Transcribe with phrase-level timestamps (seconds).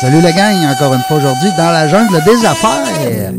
[0.00, 3.32] Salut la gang, encore une fois aujourd'hui dans la jungle des affaires.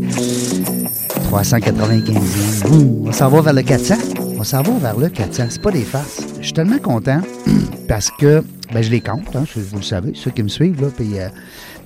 [1.30, 2.66] 395e.
[2.70, 3.94] Ouh, On s'en va vers le 400.
[4.38, 5.44] On s'en va vers le 400.
[5.48, 6.20] C'est pas des farces.
[6.38, 7.22] Je suis tellement content
[7.88, 10.82] parce que ben, je les compte, hein, vous le savez, ceux qui me suivent.
[10.82, 11.28] Là, euh,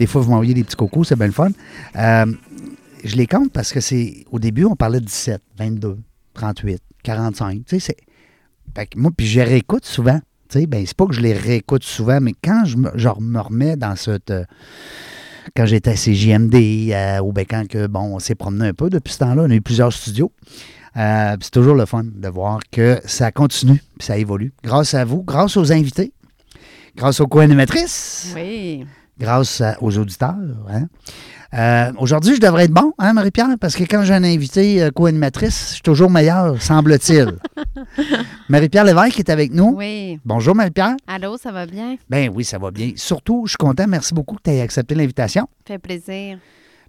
[0.00, 1.50] des fois, vous m'envoyez des petits cocos, c'est bien le fun.
[1.96, 2.26] Euh,
[3.04, 4.24] je les compte parce que c'est.
[4.32, 5.98] Au début, on parlait de 17, 22,
[6.34, 7.64] 38, 45.
[7.64, 7.94] Tu sais,
[8.76, 8.96] c'est.
[8.96, 10.18] Moi, puis je réécoute souvent.
[10.66, 13.76] Ben, c'est pas que je les réécoute souvent, mais quand je me, je me remets
[13.76, 14.30] dans cette.
[14.30, 14.44] euh,
[15.54, 16.54] quand j'étais à CJMD,
[16.92, 19.50] euh, ou ben quand que, bon, on s'est promené un peu depuis ce temps-là, on
[19.50, 20.32] a eu plusieurs studios.
[20.96, 24.52] Euh, c'est toujours le fun de voir que ça continue, puis ça évolue.
[24.62, 26.12] Grâce à vous, grâce aux invités,
[26.96, 28.86] grâce aux co-animatrices, Oui.
[29.18, 30.34] grâce à- aux auditeurs.
[30.70, 30.86] hein.
[31.56, 34.90] Euh, Aujourd'hui, je devrais être bon, hein, Marie-Pierre, parce que quand j'ai un invité euh,
[34.90, 37.32] co-animatrice, je suis toujours meilleur, semble-t-il.
[38.48, 39.74] Marie-Pierre Lévesque est avec nous.
[39.76, 40.18] Oui.
[40.24, 40.96] Bonjour, Marie-Pierre.
[41.06, 41.96] Allô, ça va bien?
[42.10, 42.90] Ben oui, ça va bien.
[42.96, 43.84] Surtout, je suis content.
[43.86, 45.48] Merci beaucoup que tu aies accepté l'invitation.
[45.66, 46.38] Fait plaisir.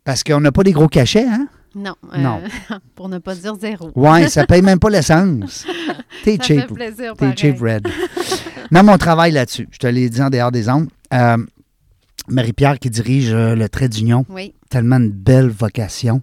[0.04, 1.48] Parce qu'on n'a pas des gros cachets, hein?
[1.76, 1.94] Non.
[2.18, 2.42] Non.
[2.96, 3.92] pour ne pas dire zéro.
[3.96, 5.68] Ouais, ça paye même pas l'essence.
[6.24, 6.62] T'es Ça cheap.
[6.62, 7.88] fait plaisir, T'es cheap, Red.
[8.72, 9.68] non, mon travail là-dessus.
[9.72, 10.88] Je te l'ai dit en dehors des ondes.
[12.28, 14.26] Marie-Pierre qui dirige euh, le Trait d'Union.
[14.30, 14.54] Oui.
[14.70, 16.22] Tellement une belle vocation.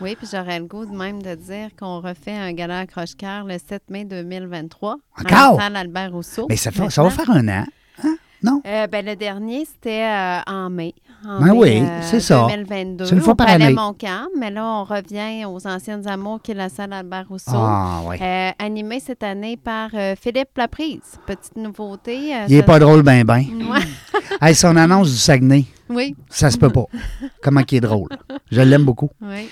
[0.00, 3.44] Oui, puis j'aurais le goût de même de dire qu'on refait un gala à Croche-Cœur
[3.44, 4.96] le 7 mai 2023.
[5.18, 5.56] Encore?
[5.58, 6.46] La salle Albert Rousseau.
[6.48, 7.64] Mais ça, fait- ça va faire un an.
[8.42, 8.62] Non?
[8.66, 10.94] Euh, ben, le dernier, c'était euh, en mai.
[11.26, 12.46] En Ben mai, oui, euh, c'est ça.
[12.48, 13.04] 2022.
[13.06, 13.72] C'est une fois par année.
[13.72, 17.50] Montcalm, mais là, on revient aux Anciennes Amours, qui est la salle Albert Rousseau.
[17.52, 18.16] Ah, oui.
[18.58, 19.90] Animé cette année par
[20.20, 21.18] Philippe Laprise.
[21.26, 22.16] Petite nouveauté.
[22.48, 23.38] Il est ça- pas drôle, ben, ben.
[23.40, 23.80] Ouais.
[24.40, 26.84] Hey, son annonce du Saguenay, Oui, ça se peut pas.
[27.42, 28.08] Comment qu'il est drôle.
[28.52, 29.10] Je l'aime beaucoup.
[29.20, 29.48] oui.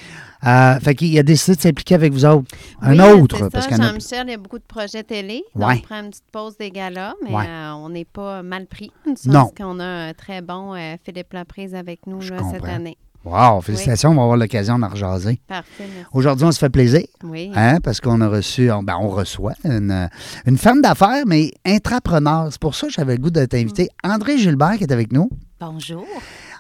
[0.47, 2.47] Euh, fait qu'il a décidé de s'impliquer avec vous autres.
[2.81, 3.69] Un Oui, autre, parce ça.
[3.71, 5.43] qu'il y en a- Jean-Michel, il y a beaucoup de projets télé.
[5.55, 5.75] Ouais.
[5.75, 7.45] Donc, on prend une petite pause des galas, mais Ouais.
[7.49, 8.91] euh, on n'est pas mal pris.
[9.27, 9.51] Non.
[9.57, 12.97] qu'on a un très bon euh, Philippe Laprise avec nous là, cette année.
[13.25, 15.41] Wow, félicitations, on va avoir l'occasion d'en rejaser.
[15.49, 16.07] Parfait, merci.
[16.13, 17.03] Aujourd'hui, on se fait plaisir.
[17.25, 17.51] Oui.
[17.57, 20.09] Hein, parce qu'on a reçu, on, ben, on reçoit une,
[20.47, 22.47] une femme d'affaires, mais intrapreneur.
[22.53, 23.89] C'est pour ça que j'avais le goût de t'inviter.
[24.05, 25.29] André Gilbert qui est avec nous.
[25.59, 26.07] Bonjour.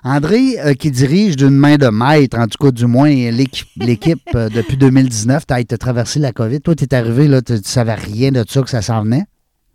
[0.07, 4.49] André, euh, qui dirige d'une main de maître, en tout cas, du moins, l'équipe euh,
[4.49, 5.47] depuis 2019.
[5.47, 6.61] Tu as traversé la COVID.
[6.61, 9.25] Toi, tu es arrivé, là, tu ne savais rien de ça, que ça s'en venait?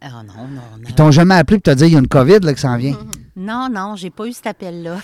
[0.02, 0.47] Ah non, non,
[0.78, 0.88] non.
[0.88, 2.78] Ils t'ont jamais appelé pour te dire il y a une COVID là, qui s'en
[2.78, 2.97] vient.
[3.34, 4.97] Non, non, j'ai pas eu cet appel-là.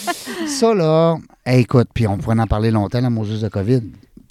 [0.46, 3.82] Ça, là, hey, écoute, puis on pourrait en parler longtemps, la Moses de COVID.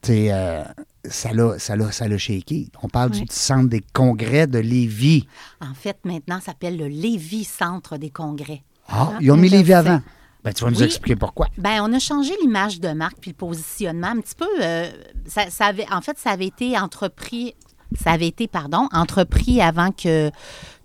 [0.10, 0.64] Euh,
[1.06, 2.70] ça l'a ça l'a- ça l'a shaké.
[2.82, 3.22] On parle Oui.
[3.22, 5.28] du centre des congrès de Lévis.
[5.62, 8.64] En fait, maintenant, ça s'appelle le Lévis Centre des Congrès.
[8.90, 10.02] Ah, Ah, ils ont mis Lévis avant.
[10.44, 10.84] Ben, tu vas nous Oui.
[10.86, 11.48] expliquer pourquoi.
[11.58, 14.48] Ben, on a changé l'image de marque puis le positionnement un petit peu.
[14.62, 14.92] euh,
[15.26, 17.56] ça, ça avait, en fait, ça avait été entrepris.
[18.00, 20.32] Ça avait été, pardon, entrepris avant que,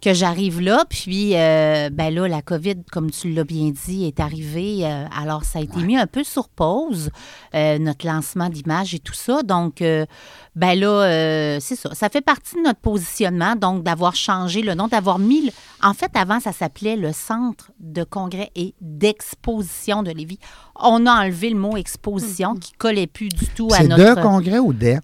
[0.00, 0.84] que j'arrive là.
[0.88, 4.86] Puis, euh, ben là, la COVID, comme tu l'as bien dit, est arrivée.
[4.86, 7.10] euh, alors, ça a été mis un peu sur pause,
[7.54, 9.42] euh, notre lancement d'image et tout ça.
[9.42, 10.06] Donc, euh,
[10.54, 11.94] ben là, c'est ça.
[11.94, 15.46] Ça fait partie de notre positionnement, donc d'avoir changé le nom, d'avoir mis.
[15.46, 20.38] le- En fait, avant, ça s'appelait le Centre de congrès et d'exposition de Lévis.
[20.80, 24.20] On a enlevé le mot exposition qui collait plus du tout à C'est notre de
[24.22, 24.98] congrès ou des?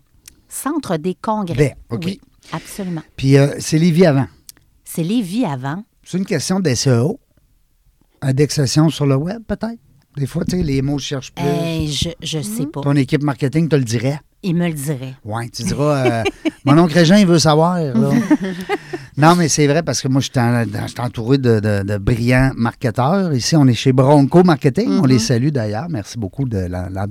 [0.48, 1.54] Centre des congrès.
[1.56, 2.02] Des, OK.
[2.04, 2.20] Oui,
[2.52, 3.02] absolument.
[3.16, 4.26] Puis c'est Lévis avant.
[4.94, 5.82] C'est Lévis avant.
[6.04, 7.18] C'est une question d'SEO.
[8.22, 9.80] Indexation sur le web, peut-être?
[10.16, 11.44] Des fois, tu sais, les mots cherchent plus.
[11.44, 12.80] Eh, je je sais pas.
[12.82, 14.20] Ton équipe marketing te le dirait.
[14.44, 15.14] Il me le dirait.
[15.24, 16.22] Oui, tu diras, euh,
[16.64, 17.80] mon oncle Régent, il veut savoir.
[17.80, 17.92] là.
[19.16, 23.32] non, mais c'est vrai parce que moi, je suis entouré de, de- de brillants marketeurs.
[23.34, 24.90] Ici, on est chez Bronco Marketing.
[25.02, 25.88] On les salue d'ailleurs.
[25.88, 27.08] Merci beaucoup de la, la-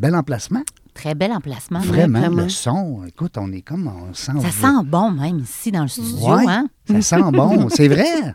[0.00, 0.62] bel emplacement.
[1.00, 1.80] Très bel emplacement.
[1.80, 2.42] Vraiment, vraiment.
[2.42, 3.04] le son.
[3.06, 4.32] Écoute, on est comme, on sent.
[4.42, 6.68] Ça sent bon même ici dans le studio, Ouais, hein?
[6.86, 8.34] Ça sent bon, c'est vrai.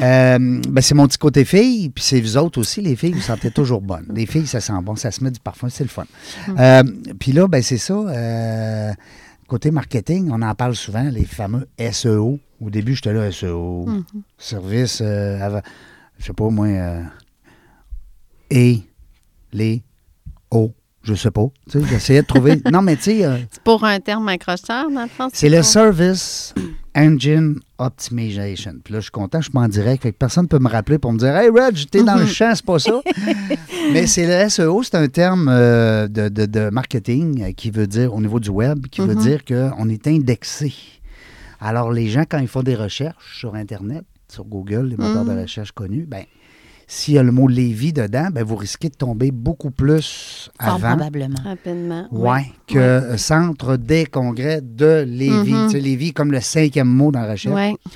[0.00, 0.38] Euh,
[0.68, 3.50] ben, c'est mon petit côté fille, puis c'est vous autres aussi, les filles, vous sentez
[3.50, 4.06] toujours bonnes.
[4.14, 6.04] Les filles, ça sent bon, ça se met du parfum, c'est le fun.
[6.58, 6.82] Euh,
[7.18, 7.94] puis là, ben, c'est ça.
[7.94, 8.92] euh,
[9.48, 12.38] côté marketing, on en parle souvent, les fameux SEO.
[12.60, 13.86] Au début, j'étais là, SEO,
[14.38, 15.62] service, euh, avant-
[16.18, 16.68] je sais pas, moi,
[18.50, 18.82] et,
[19.52, 19.82] les,
[20.50, 20.72] O,
[21.04, 21.46] je sais pas.
[21.70, 22.60] Tu sais, J'essayais de trouver.
[22.72, 23.24] non, mais tu sais.
[23.24, 25.28] euh, C'est pour un terme accrocheur, dans le fond?
[25.32, 26.54] c'est le pour- service
[26.94, 28.74] Engine Optimization.
[28.84, 30.02] Puis là, je suis content, je suis en direct.
[30.02, 32.26] Fait que personne ne peut me rappeler pour me dire Hey, Reg, t'es dans le
[32.38, 33.00] champ, c'est pas ça.
[33.92, 37.86] Mais c'est le SEO, c'est un terme euh, de, de- de marketing euh, qui veut
[37.86, 40.72] dire, au niveau du web, qui veut dire qu'on est indexé.
[41.60, 45.40] Alors, les gens, quand ils font des recherches sur Internet, sur Google, les moteurs de
[45.40, 46.24] recherche connus, ben
[46.92, 50.74] s'il y a le mot Lévis dedans, ben vous risquez de tomber beaucoup plus Fort
[50.74, 50.96] avant.
[50.96, 51.40] probablement.
[51.42, 52.06] Rapidement.
[52.10, 55.54] Ouais, que euh, Centre des congrès de Lévis.
[55.54, 55.66] Mhm.
[55.68, 57.54] Tu sais, Lévis comme le cinquième mot dans la recherche.
[57.56, 57.92] Oui.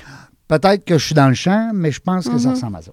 [0.47, 2.91] Peut-être que je suis dans le champ, mais je pense que ça ressemble à ça.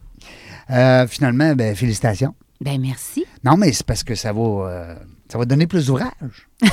[0.70, 2.34] Euh, finalement, ben, félicitations.
[2.60, 3.24] Ben merci.
[3.42, 4.94] Non, mais c'est parce que ça va, euh,
[5.32, 6.48] ça va donner plus d'ouvrage.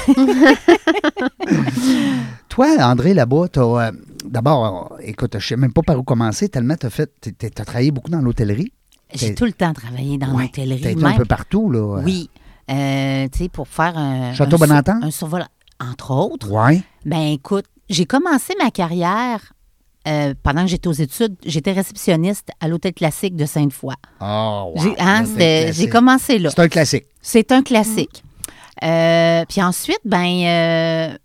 [2.50, 3.92] Toi, André, là-bas, t'as, euh,
[4.26, 8.12] d'abord, euh, écoute, je sais même pas par où commencer, tellement tu as travaillé beaucoup
[8.12, 8.74] dans l'hôtellerie.
[9.14, 10.82] J'ai tout le temps travaillé dans Ouais, l'hôtellerie.
[10.82, 11.14] T'as été même.
[11.14, 12.02] un peu partout, là.
[12.04, 12.30] Oui.
[12.70, 14.34] Euh, tu sais, pour faire un.
[14.34, 15.04] Château Bonentente?
[15.04, 15.44] Un survol,
[15.80, 16.48] entre autres.
[16.50, 16.82] Oui.
[17.06, 19.54] Ben écoute, j'ai commencé ma carrière
[20.08, 21.36] euh, pendant que j'étais aux études.
[21.46, 23.94] J'étais réceptionniste à l'hôtel classique de Sainte-Foy.
[24.22, 24.82] Oh, wow.
[24.84, 26.50] J'ai- hein, j'ai commencé là.
[26.50, 27.06] C'est un classique.
[27.22, 28.24] C'est un classique.
[28.84, 31.18] Euh, puis ensuite, ben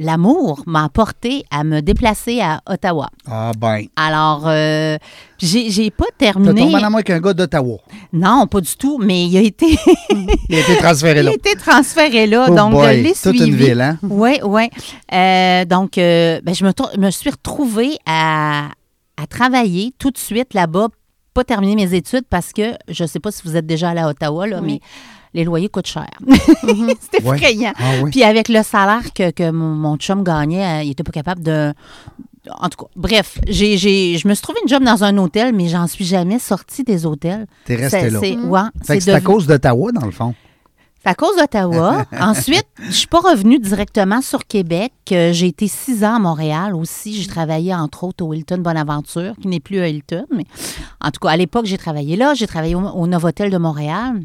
[0.00, 3.08] l'amour m'a porté à me déplacer à Ottawa.
[3.30, 3.84] Ah, ben.
[3.94, 4.96] Alors, euh,
[5.38, 6.60] j'ai pas T'as terminé.
[6.62, 7.76] tombé en amour avec un gars d'Ottawa.
[8.12, 9.66] Non, pas du tout, mais il a été,
[10.48, 11.30] Il a été transféré il là.
[11.30, 12.46] a été transféré là.
[12.50, 13.98] Oh donc, boy, je l'ai toute une ville, hein?
[14.02, 14.68] Oui, oui.
[15.12, 18.68] Euh, donc, euh, ben, je me, suis retrouvée à,
[19.16, 20.88] à travailler tout de suite là-bas,
[21.34, 24.00] pas terminer mes études parce que je ne sais pas si vous êtes déjà allé
[24.00, 24.66] à Ottawa, là, Oui.
[24.66, 24.80] mais
[25.34, 26.08] les loyers coûtent cher.
[26.62, 26.90] Mhm.
[27.10, 27.36] C'est Ouais.
[27.36, 27.72] effrayant.
[27.78, 28.10] Ah oui.
[28.10, 31.42] Puis avec le salaire que, que mon, mon chum gagnait, euh, il n'était pas capable
[31.42, 31.72] de.
[32.58, 35.54] En tout cas, bref, j'ai, j'ai- je me suis trouvé une job dans un hôtel,
[35.54, 37.46] mais j'en suis jamais sortie des hôtels.
[37.66, 38.18] T'es resté C'est- là.
[38.20, 40.34] c'est- ouais, Fait que c'est à cause d'Ottawa, dans le fond.
[41.02, 42.06] c'est à cause d'Ottawa.
[42.20, 44.92] Ensuite, je suis pas revenue directement sur Québec.
[45.12, 47.20] Euh, J'ai été six ans à Montréal aussi.
[47.20, 50.24] J'ai travaillé entre autres au Hilton Bonaventure, qui n'est plus à Hilton.
[50.34, 50.44] Mais
[51.02, 52.32] en tout cas, à l'époque, j'ai travaillé là.
[52.34, 54.22] J'ai travaillé au, au Novotel de Montréal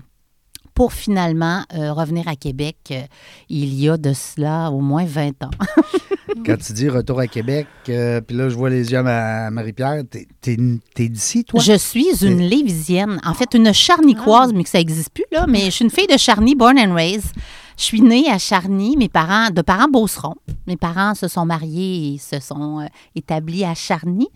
[0.75, 3.01] pour finalement euh, revenir à Québec euh,
[3.49, 5.49] il y a de cela au moins 20 ans.
[6.45, 9.49] Quand tu dis retour à Québec, euh, puis là, je vois les yeux à ma-
[9.51, 10.57] Marie-Pierre, t'es, t'es-
[10.93, 11.61] t'es d'ici, toi?
[11.63, 15.45] Je suis une Lévisienne, en fait une Charnicoise, mais que ça n'existe plus, là.
[15.47, 17.31] Mais je suis une fille de Charny, born and raised.
[17.77, 20.35] Je suis née à Charny, mes parents, de parents beaucerons.
[20.65, 22.85] Mes parents se sont mariés et se sont euh,
[23.15, 24.27] établis à Charny.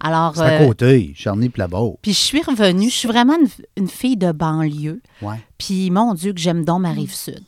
[0.00, 1.98] Alors, C'est à euh, côté, Charny Plabo.
[2.00, 2.88] puis je suis revenue.
[2.88, 5.02] Je suis vraiment une, une fille de banlieue.
[5.20, 5.36] Ouais.
[5.58, 7.44] Puis mon Dieu, que j'aime donc ma rive sud.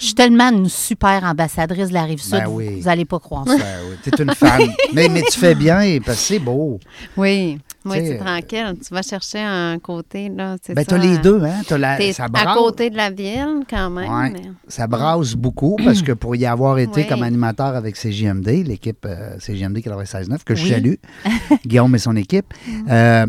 [0.00, 2.80] Je suis tellement une super ambassadrice de la rive sud, Ben vous- oui.
[2.80, 3.56] vous n'allez pas croire ça.
[3.56, 4.60] Ben oui, t'es une fan.
[4.92, 6.80] mais, mais tu fais bien, parce que c'est beau.
[7.16, 7.58] Oui.
[7.84, 8.74] Oui, c'est tranquille.
[8.86, 10.56] Tu vas chercher un côté, là.
[10.62, 11.60] c'est Ben, t'as les euh, deux, hein?
[11.66, 14.10] T'as la, ça à côté de la ville, quand même.
[14.10, 14.30] Ouais.
[14.30, 17.06] mais- Ça brasse beaucoup parce que pour y avoir été Oui.
[17.06, 20.94] comme animateur avec CJMD, l'équipe euh, CJMD 96.9, que je salue,
[21.66, 22.52] Guillaume et son équipe,
[22.90, 23.26] euh,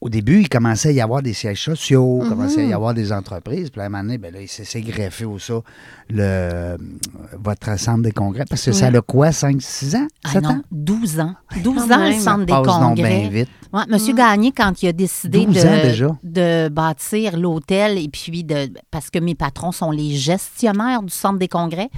[0.00, 2.92] au début, il commençait à y avoir des sièges sociaux, il commençait à y avoir
[2.92, 3.70] des entreprises.
[3.70, 5.54] Puis à un moment donné, ben là, il s'est greffé au ça,
[6.10, 6.76] le, euh,
[7.42, 8.44] votre centre des congrès.
[8.48, 10.06] Parce que ça a quoi, 5-6 ans?
[10.24, 10.60] Ah 7 non, ans?
[10.70, 11.34] 12 ans.
[11.62, 13.28] 12 Quand ans, le centre des Passe donc congrès.
[13.30, 13.48] vite.
[13.72, 16.06] Ouais, Monsieur Gagné, quand il a décidé 12 ans déjà.
[16.22, 21.12] de, de bâtir l'hôtel et puis de parce que mes patrons sont les gestionnaires du
[21.12, 21.88] centre des congrès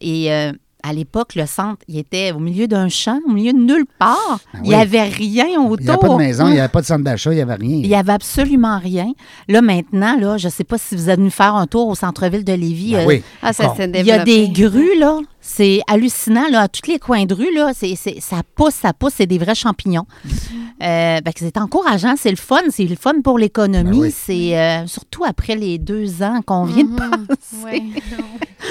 [0.00, 3.58] et euh, à l'époque le centre il était au milieu d'un champ, au milieu de
[3.58, 4.40] nulle part.
[4.54, 5.78] Ah Il n'y avait rien autour.
[5.80, 7.42] Il n'y avait pas de maison, il n'y avait pas de centre d'achat, il n'y
[7.42, 7.76] avait rien.
[7.76, 9.12] Il n'y avait absolument rien.
[9.48, 11.94] Là, maintenant, là, je ne sais pas si vous êtes venu faire un tour au
[11.94, 12.92] centre-ville de Lévis.
[12.92, 13.22] Ben euh, oui.
[13.42, 15.18] Ah, ça il y a des grues, là.
[15.50, 16.60] C'est hallucinant, là.
[16.62, 19.14] À tous les coins de rue, là, c'est, c'est- ça pousse, ça pousse.
[19.16, 20.04] C'est des vrais champignons.
[20.82, 22.14] Euh, ben, c'est encourageant.
[22.18, 22.60] C'est le fun.
[22.68, 23.90] C'est le fun pour l'économie.
[23.90, 24.14] Ben oui.
[24.14, 27.26] C'est euh, surtout après les deux ans qu'on vient de Mhm.
[27.26, 27.56] passer.
[27.64, 27.94] Oui.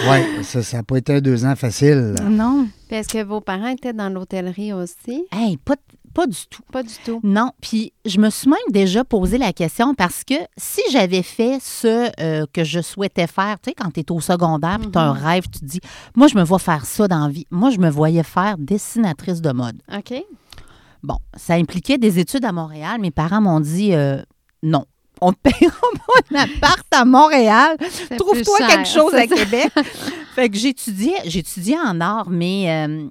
[0.08, 2.14] Oui, ça n'a pas été deux ans facile.
[2.24, 2.68] Non.
[2.88, 5.26] Puis est-ce que vos parents étaient dans l'hôtellerie aussi?
[5.32, 5.76] Hey, pas,
[6.18, 6.64] pas du tout.
[6.72, 7.20] Pas du tout.
[7.22, 11.60] Non, puis je me suis même déjà posé la question parce que si j'avais fait
[11.62, 14.98] ce euh, que je souhaitais faire, tu sais, quand tu es au secondaire puis tu
[14.98, 15.80] as un rêve, tu te dis,
[16.16, 17.46] moi, je me vois faire ça dans la vie.
[17.52, 19.80] Moi, je me voyais faire dessinatrice de mode.
[19.96, 20.16] OK.
[21.04, 23.00] Bon, ça impliquait des études à Montréal.
[23.00, 24.20] Mes parents m'ont dit, euh,
[24.64, 24.86] non.
[25.22, 25.60] On te paiera
[26.08, 27.78] pas un appart à Montréal.
[28.18, 29.28] Trouve-toi quelque chose à.
[29.28, 29.72] Québec.
[30.34, 33.08] fait que j'étudiais, j'étudiais en art, mais euh,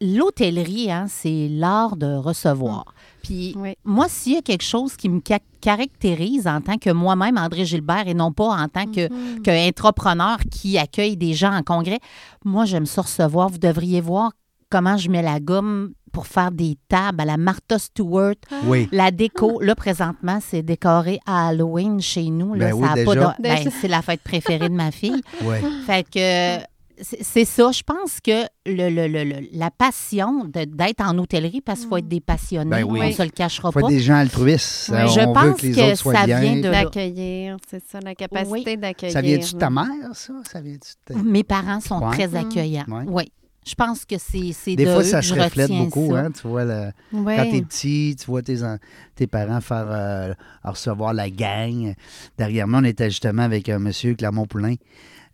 [0.00, 2.94] l'hôtellerie, hein, c'est l'art de recevoir.
[3.22, 3.74] Puis Oui.
[3.84, 7.64] moi, s'il y a quelque chose qui me ca- caractérise en tant que moi-même, André
[7.66, 9.42] Gilbert, et non pas en tant que Mhm.
[9.42, 11.98] qu'intrapreneur qui accueille des gens en congrès,
[12.44, 13.48] moi, j'aime ça recevoir.
[13.50, 14.32] Vous devriez voir
[14.70, 18.34] comment je mets la gomme pour faire des tables à la Martha Stewart.
[18.64, 18.88] Oui.
[18.90, 22.56] La déco, là, présentement, c'est décoré à Halloween chez nous.
[22.56, 25.20] Ben oui, de- ben, c'est la fête préférée de ma fille.
[25.44, 25.56] Oui.
[25.86, 26.58] Fait que euh,
[27.02, 27.70] c'est ça.
[27.72, 31.96] Je pense que le, le- le- le- la passion d'être en hôtellerie, parce qu'il faut
[31.96, 33.00] être des passionnés, Ben oui.
[33.02, 33.86] on ne se le cachera Il faut pas.
[33.86, 34.90] être des gens altruistes.
[34.92, 34.98] Oui.
[34.98, 36.40] Euh, Je on veut pense que les que autres soient ça bien.
[36.40, 39.12] vient de- D'accueillir, c'est ça, la capacité d'accueillir.
[39.12, 40.32] Ça vient-tu de ta mère, ça?
[40.50, 42.16] Ça vient-tu de ta- Mes parents sont Ouais.
[42.16, 42.36] très Mm.
[42.36, 42.84] accueillants.
[42.88, 43.04] Ouais.
[43.06, 43.32] Oui.
[43.66, 46.14] Je pense que c'est c'est Des de fois, eux ça se reflète beaucoup.
[46.14, 46.30] Hein?
[46.32, 47.36] Tu vois, le- Ouais.
[47.36, 48.78] quand t'es petit, tu vois tes, en-
[49.14, 50.32] tes parents faire euh,
[50.64, 51.94] recevoir la gang.
[52.38, 54.76] Derrière moi, on était justement avec un monsieur, Clermont-Poulain,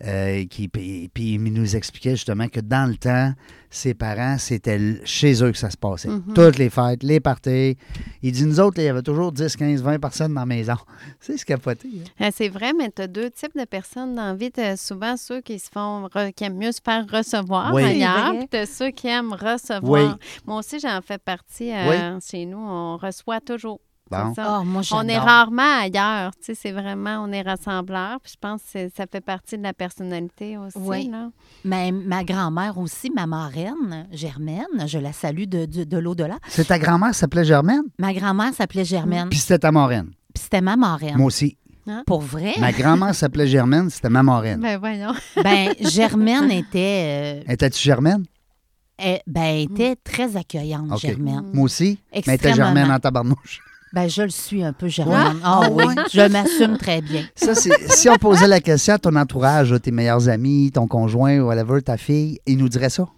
[0.05, 3.33] euh, qui puis, puis il nous expliquait justement que dans le temps,
[3.71, 6.09] ses parents, c'était chez eux que ça se passait.
[6.09, 6.33] Mhm.
[6.35, 7.77] Toutes les fêtes, les parties.
[8.23, 10.77] Il dit, nous autres, il y avait toujours 10, 15, 20 personnes dans la maison.
[11.21, 11.89] C'est ce capoté.
[12.21, 12.27] hein?
[12.27, 14.51] Euh, C'est vrai, mais tu as deux types de personnes dans la vie.
[14.51, 17.83] T'as souvent ceux qui se font re- qui aiment mieux se faire recevoir Oui.
[17.83, 20.17] ailleurs, puis t'as ceux qui aiment recevoir.
[20.19, 20.27] Oui.
[20.47, 22.59] Moi aussi, j'en fais partie euh, chez nous.
[22.59, 23.81] On reçoit toujours.
[24.11, 24.33] Bon.
[24.39, 26.31] Oh, moi, On est rarement ailleurs.
[26.37, 28.21] Tu sais, c'est vraiment, on est rassembleurs.
[28.23, 30.79] Puis je pense que ça fait partie de la personnalité aussi.
[30.79, 31.09] Oui.
[31.11, 31.31] Là.
[31.65, 36.39] Mais ma grand-mère aussi, ma marraine, Germaine, je la salue de, de, de l'au-delà.
[36.49, 37.83] C'est ta grand-mère qui s'appelait Germaine?
[37.99, 39.29] Ma grand-mère s'appelait Germaine.
[39.29, 40.11] Puis c'était ta moraine.
[40.33, 41.17] Puis c'était ma marraine.
[41.17, 41.57] Moi aussi.
[42.07, 42.55] Pour vrai?
[42.59, 44.61] Ma grand-mère s'appelait Germaine, c'était ma moraine.
[44.61, 45.15] Ben voyons.
[45.43, 48.25] Ben, Germaine était, euh, Étais-tu Germaine?
[48.99, 50.99] elle- ben, elle était très accueillante.
[51.01, 51.51] Germaine.
[51.53, 51.99] Moi aussi.
[52.13, 52.55] Mais elle était.
[52.55, 53.61] Germaine en tabarnouche.
[53.97, 55.41] Ben, je le suis un peu, Germaine.
[55.43, 57.25] Ah Ah oui, je m'assume très bien.
[57.35, 61.41] Ça, c'est si on posait la question à ton entourage, tes meilleurs amis, ton conjoint,
[61.41, 63.09] whatever, ta fille, ils nous diraient ça.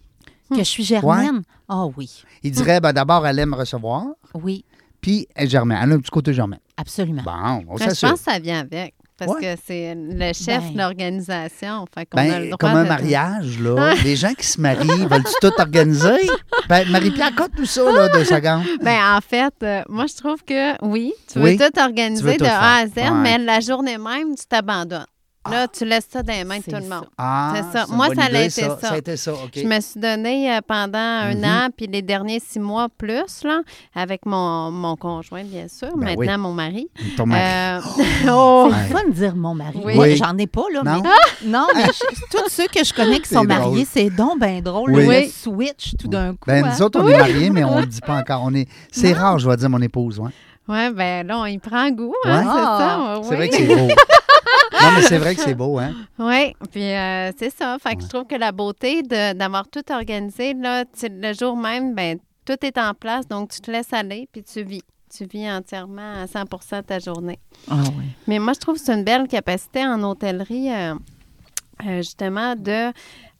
[0.49, 1.43] Que je suis Germaine?
[1.69, 4.05] Ah oui, Ils diraient, ben, d'abord, elle aime recevoir,
[4.35, 4.65] oui,
[5.01, 5.81] puis elle est Germaine.
[5.83, 6.61] Elle a un petit côté Germaine.
[6.77, 7.23] absolument.
[7.25, 8.95] Bon, on Mais je pense que ça vient avec.
[9.19, 9.41] Parce Ouais.
[9.57, 10.73] que c'est le chef Ben.
[10.75, 11.85] de l'organisation.
[11.93, 14.61] Fait qu'on a le Ben, droit comme un de- mariage, là, les gens qui se
[14.61, 16.29] marient, veulent-tu tout organiser?
[16.69, 18.65] Ben, Marie-Pierre, conte-nous ça, là, deux secondes.
[18.81, 22.37] Ben, en fait, euh, moi, je trouve que oui, tu veux Oui, tout organiser veux
[22.37, 22.93] tout de A à Z.
[22.97, 23.11] Ouais.
[23.11, 25.05] mais la journée même, tu t'abandonnes.
[25.51, 27.07] Là, tu laisses ça dans les mains de C'est tout le monde.
[27.17, 27.87] Ah, C'est ça.
[27.89, 28.77] Moi, ça a idée, ça.
[28.81, 29.33] Ça a été ça.
[29.55, 31.45] Je me suis donné euh, pendant un Mhm.
[31.45, 33.61] an, puis les derniers six mois plus, là,
[33.95, 36.39] avec mon, mon conjoint, bien sûr, Ben maintenant oui.
[36.39, 36.89] mon mari.
[37.17, 37.43] Ton mari.
[37.43, 37.81] Euh,
[38.31, 38.71] oh!
[38.73, 39.81] C'est fun de dire mon mari.
[39.83, 40.17] Oui.
[40.17, 40.83] J'en ai pas, là.
[40.83, 41.03] Non?
[41.03, 41.11] Mais,
[41.49, 44.61] non, mais je- tous ceux que je connais qui C'est sont mariés, c'est donc bien
[44.61, 44.91] drôle.
[44.93, 45.07] Oui.
[45.07, 46.41] Le switch tout d'un coup.
[46.47, 46.73] Ben, hein.
[46.77, 48.43] nous autres, on est mariés, mais on ne le dit pas encore.
[48.45, 48.69] On est...
[48.93, 50.19] C'est rare, je vais dire mon épouse.
[50.19, 50.31] Ouais.
[50.71, 53.21] Oui, ben là, on y prend goût, hein, c'est ça.
[53.23, 53.37] C'est oui.
[53.37, 53.89] vrai que c'est beau.
[54.89, 55.95] Non, mais c'est vrai que c'est beau, hein?
[56.19, 57.77] Oui, puis euh, c'est ça.
[57.79, 61.57] Fait que je trouve que la beauté de- d'avoir tout organisé, là, tu le jour
[61.57, 64.83] même, ben tout est en place, donc tu te laisses aller, puis tu vis.
[65.17, 67.39] Tu vis entièrement à 100% ta journée.
[67.71, 68.05] Ah oui.
[68.27, 70.95] Mais moi, je trouve que c'est une belle capacité en hôtellerie, euh,
[71.87, 72.93] euh, justement, de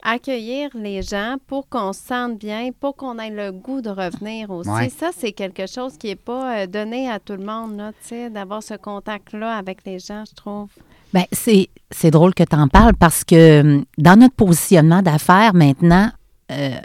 [0.03, 4.49] accueillir les gens pour qu'on se sente bien, pour qu'on ait le goût de revenir
[4.51, 4.71] aussi.
[4.71, 4.89] Ouais.
[4.89, 8.31] Ça, c'est quelque chose qui n'est pas donné à tout le monde, là, tu sais,
[8.31, 10.71] d'avoir ce contact-là avec les gens, je trouve.
[11.15, 15.55] Ben, c'est, c'est drôle que tu en parles parce que hum, dans notre positionnement d'affaires
[15.55, 16.11] maintenant,
[16.53, 16.77] euh,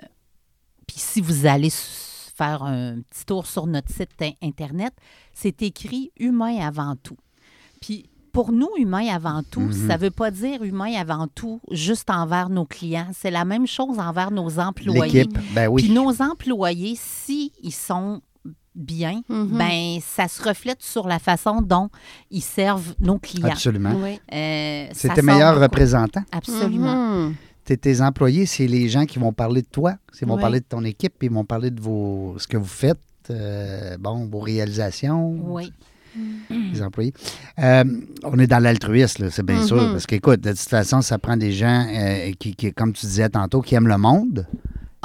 [0.88, 4.94] puis si vous allez faire un petit tour sur notre site in- Internet,
[5.34, 7.18] c'est écrit humain avant tout.
[7.82, 9.88] Puis pour nous, humain avant tout, Mhm.
[9.88, 13.10] ça ne veut pas dire humain avant tout juste envers nos clients.
[13.14, 15.26] C'est la même chose envers nos employés.
[15.26, 15.84] L'équipe, ben oui.
[15.84, 18.22] Puis nos employés, s'ils sont
[18.76, 19.58] bien, Mhm.
[19.58, 21.90] ben ça se reflète sur la façon dont
[22.32, 23.50] ils servent nos clients.
[23.52, 23.94] Absolument.
[24.02, 24.20] Oui.
[24.34, 26.24] Euh, C'est tes meilleurs représentants.
[26.32, 27.28] Absolument.
[27.28, 27.36] Mhm.
[27.66, 30.42] T'es- tes employés, c'est les gens qui vont parler de toi, ils vont Oui.
[30.42, 33.00] parler de ton équipe, puis ils vont parler de vos, ce que vous faites,
[33.30, 35.72] euh, bon, vos réalisations, Oui.
[36.50, 37.14] les employés.
[37.60, 37.84] Euh,
[38.24, 39.66] on est dans l'altruisme, c'est bien Mhm.
[39.68, 43.06] sûr, parce qu'écoute, de toute façon, ça prend des gens euh, qui, qui, comme tu
[43.06, 44.46] disais tantôt, qui aiment le monde.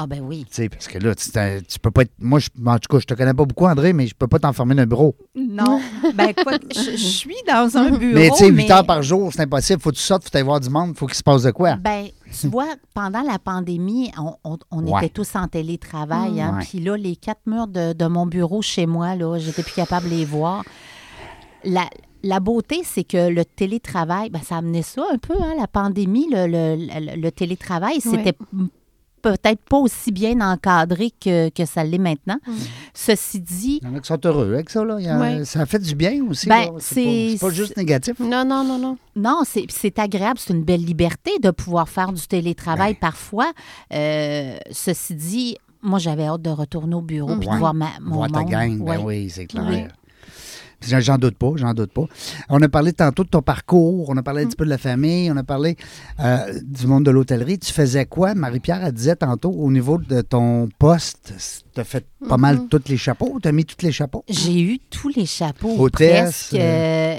[0.00, 0.44] Ah ben oui.
[0.48, 2.12] Tu sais, parce que là, tu, peux pas être.
[2.20, 4.38] Moi, je, en tout cas, je te connais pas beaucoup, André, mais je peux pas
[4.38, 5.16] t'enfermer dans un bureau.
[5.34, 5.80] Non.
[6.14, 8.14] ben écoute, je, je suis dans un bureau.
[8.14, 9.82] mais tu sais, 8 mais- heures par jour, c'est impossible.
[9.82, 11.74] Faut que tu sortes, faut aller voir du monde, faut qu'il se passe de quoi?
[11.76, 12.06] Ben,
[12.40, 15.00] tu vois, pendant la pandémie, on, on- on Ouais.
[15.06, 16.40] était tous en télétravail.
[16.40, 16.64] hein, Ouais.
[16.64, 20.08] Puis là, les quatre murs de, de mon bureau chez moi, là, j'étais plus capable
[20.08, 20.62] de les voir.
[21.64, 21.88] La,
[22.22, 26.28] la beauté, c'est que le télétravail, ben, ça amenait ça un peu, hein, la pandémie,
[26.30, 28.34] le, le- le- le télétravail, c'était
[29.20, 32.38] peut-être pas aussi bien encadré que, que ça l'est maintenant.
[32.94, 34.84] Ceci dit, Il y en a qui sont heureux avec ça.
[34.84, 34.96] Là.
[34.98, 35.44] Il y a- Ouais.
[35.44, 36.48] Ça fait du bien aussi.
[36.48, 38.18] Ben, c'est pas, juste négatif.
[38.20, 38.96] Non, non, non, non.
[39.16, 42.98] Non, c'est c'est agréable, c'est une belle liberté de pouvoir faire du télétravail Ben.
[43.00, 43.50] parfois.
[43.92, 47.54] Euh, ceci dit, moi, j'avais hâte de retourner au bureau puis Ouais.
[47.54, 48.50] de voir ma, mon Voir ta monde.
[48.50, 49.64] gang, ben oui, c'est clair.
[49.68, 49.84] Oui.
[50.80, 52.04] J'en doute pas, j'en doute pas.
[52.48, 54.78] On a parlé tantôt de ton parcours, on a parlé un petit peu de la
[54.78, 55.76] famille, on a parlé
[56.20, 57.58] euh, du monde de l'hôtellerie.
[57.58, 58.34] Tu faisais quoi?
[58.34, 61.34] Marie-Pierre, elle disait tantôt, au niveau de ton poste,
[61.74, 64.24] tu as fait pas mal tous les chapeaux, tu as mis tous les chapeaux?
[64.28, 65.74] J'ai eu tous les chapeaux.
[65.78, 66.54] Hôtesse, presque.
[66.54, 67.16] Euh,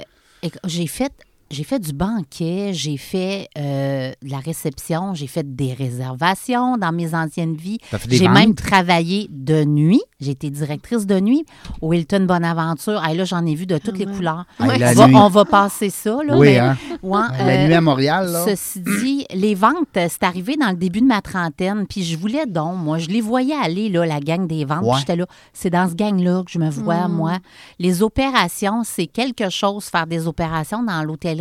[0.64, 1.12] J'ai fait
[1.50, 6.92] j'ai fait du banquet, j'ai fait euh, de la réception, j'ai fait des réservations dans
[6.92, 7.78] mes anciennes vies.
[7.90, 10.00] T'as fait des J'ai même travaillé de nuit.
[10.20, 11.44] J'ai été directrice de nuit
[11.80, 13.00] au Hilton Bonaventure.
[13.02, 14.44] Ah, là, j'en ai vu de toutes les couleurs.
[14.58, 14.78] Ah, Ouais.
[14.78, 15.16] la on, va, nuit.
[15.16, 16.18] on va passer ça.
[16.24, 16.76] Là, Oui, mais- hein?
[17.02, 18.44] Ouais, La euh, nuit à Montréal, là.
[18.46, 22.16] Ceci dit, les ventes, euh, c'est arrivé dans le début de ma trentaine, puis je
[22.18, 25.70] voulais donc, moi, je les voyais aller, là, la gang des ventes, j'étais là, c'est
[25.70, 27.38] dans ce gang-là que je me vois, moi.
[27.78, 31.39] Les opérations, c'est quelque chose, faire des opérations dans l'hôtellerie.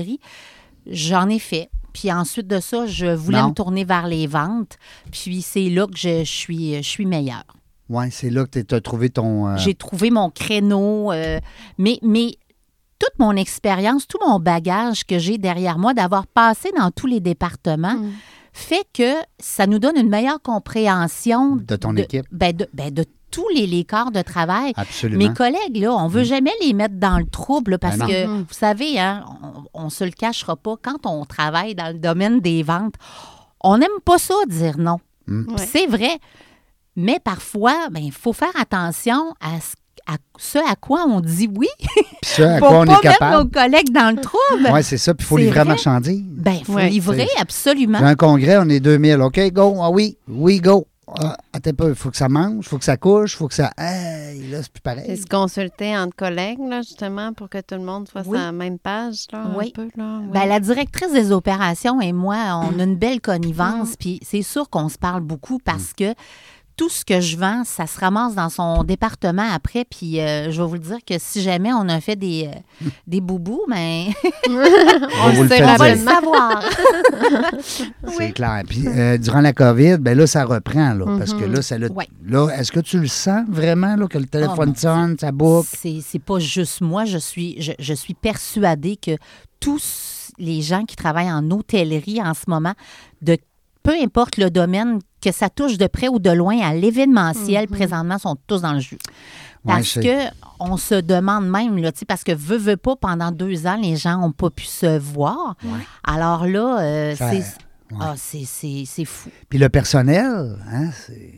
[0.88, 1.70] J'en ai fait.
[1.94, 3.50] Puis ensuite de ça, je voulais Non.
[3.50, 4.77] me tourner vers les ventes,
[5.12, 7.44] puis c'est là que je, je suis, je suis meilleure.
[7.89, 9.48] Oui, c'est là que tu as trouvé ton.
[9.48, 11.39] euh, J'ai trouvé mon créneau, euh,
[11.79, 12.36] mais, mais
[13.00, 17.20] toute mon expérience, tout mon bagage que j'ai derrière moi, d'avoir passé dans tous les
[17.20, 18.12] départements, Mm.
[18.53, 22.25] fait que ça nous donne une meilleure compréhension De ton équipe.
[22.32, 24.74] ben, de, ben, de tous les, les corps de travail.
[24.75, 25.27] Absolument.
[25.27, 28.25] Mes collègues, là, on veut jamais les mettre dans le trouble là, parce Ben que,
[28.27, 29.24] vous savez, hein,
[29.74, 32.95] on, on se le cachera pas, quand on travaille dans le domaine des ventes,
[33.62, 35.00] on n'aime pas ça dire non.
[35.27, 35.51] Mm.
[35.53, 35.65] Ouais.
[35.65, 36.17] C'est vrai.
[36.95, 39.75] Mais parfois, ben, il faut faire attention à ce,
[40.07, 43.03] à ce à quoi on dit oui Puis ça, à pour quoi on pas est
[43.03, 43.38] mettre capable.
[43.43, 44.69] nos collègues dans le trouble.
[44.74, 45.13] Oui, c'est ça.
[45.13, 45.74] Puis il faut livrer la vrai.
[45.74, 46.24] marchandise.
[46.27, 46.89] Ben, il faut Ouais.
[46.89, 48.00] livrer, absolument.
[48.00, 49.21] Un congrès, on est 2000.
[49.21, 49.75] OK, go.
[49.81, 50.88] Ah oui, oui, go.
[51.18, 51.89] Ah, attends peu.
[51.89, 53.72] Il faut que ça mange, il faut que ça couche, il faut que ça.
[53.78, 55.18] Hey, là, c'est plus C'est pareil.
[55.18, 58.38] se consulter entre collègues, là, justement, pour que tout le monde soit Oui.
[58.38, 59.68] sur la même page, là, Oui.
[59.75, 60.20] un peu, là.
[60.32, 64.70] Ben, la directrice des opérations et moi, on a une belle connivence, puis c'est sûr
[64.70, 66.13] qu'on se parle beaucoup parce que
[66.79, 69.83] tout ce que je vends, ça se ramasse dans son département après.
[69.83, 72.88] Puis euh, je vais vous le dire que si jamais on a fait des, euh,
[73.07, 74.05] des boubous, ben,
[74.48, 76.63] On vous le on va le savoir.
[78.17, 78.62] C'est clair.
[78.65, 81.05] Puis euh, durant la COVID, ben là, ça reprend, là.
[81.17, 81.53] Parce que Mhm.
[81.53, 82.07] là, ça le- Ouais.
[82.25, 85.67] là, est-ce que tu le sens vraiment, là, que le téléphone mon sonne, ça boucle?
[85.77, 87.03] C'est c'est pas juste moi.
[87.03, 89.17] Je suis, je, je suis persuadée que
[89.59, 92.74] tous les gens qui travaillent en hôtellerie en ce moment,
[93.21, 93.38] de
[93.83, 98.18] peu importe le domaine, que ça touche de près ou de loin à l'événementiel, présentement,
[98.18, 98.98] sont tous dans le jus.
[99.66, 103.32] Parce que on se demande même, là, tu sais, parce que veut, veut pas, pendant
[103.32, 105.55] deux ans, les gens n'ont pas pu se voir.
[106.03, 107.98] Alors là, euh, Ça- c'est ouais.
[108.00, 109.29] ah, c'est- c'est- c'est fou.
[109.50, 111.34] Puis le personnel, hein, c'est.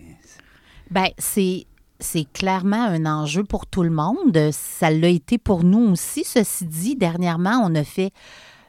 [0.92, 1.66] Ben, c'est
[2.04, 4.50] c'est clairement un enjeu pour tout le monde.
[4.52, 6.24] Ça l'a été pour nous aussi.
[6.24, 8.12] Ceci dit, dernièrement, on a fait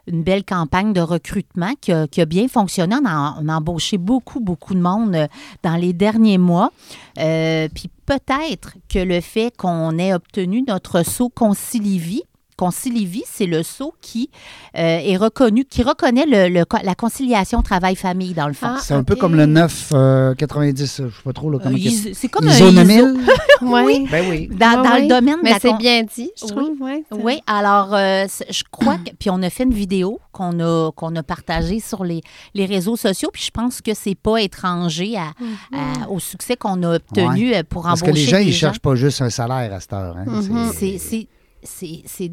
[0.06, 2.96] une belle campagne de recrutement qui a, bien fonctionné.
[3.00, 5.26] On a, on a embauché beaucoup, beaucoup de monde euh,
[5.62, 6.72] dans les derniers mois.
[7.18, 12.24] Euh, puis peut-être que le fait qu'on ait obtenu notre saut Concilivie,
[12.56, 14.30] Concilivie, c'est le saut qui
[14.78, 18.68] euh, est reconnu, qui reconnaît le- le- la conciliation travail-famille, dans le fond.
[18.70, 22.10] Ah, C'est un peu comme le 990, je ne sais pas trop, là, comment Euh,
[22.14, 22.72] c'est comme un ISO ISO.
[22.84, 23.20] 9000?
[23.62, 24.06] Oui.
[24.10, 24.48] Ben oui.
[24.48, 25.02] Dans, Ouais, dans ouais.
[25.02, 26.50] le domaine de Mais c'est con- bien dit, je Oui.
[26.50, 26.76] trouve.
[27.10, 30.90] C'est- Oui, alors euh, je crois que puis on a fait une vidéo qu'on a
[30.92, 32.20] qu'on a partagée sur les,
[32.54, 35.32] les réseaux sociaux puis je pense que c'est pas étranger à-
[35.76, 38.80] à- au succès qu'on a obtenu euh, pour Parce embaucher que les gens, ils cherchent
[38.80, 40.16] pas juste un salaire à cette heure.
[40.16, 40.24] hein.
[40.26, 40.70] Mhm.
[40.74, 41.28] C'est
[41.64, 42.32] c'est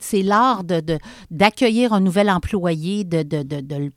[0.00, 0.98] c'est l'art de de-
[1.30, 3.90] d'accueillir un nouvel employé, de de, de, de l-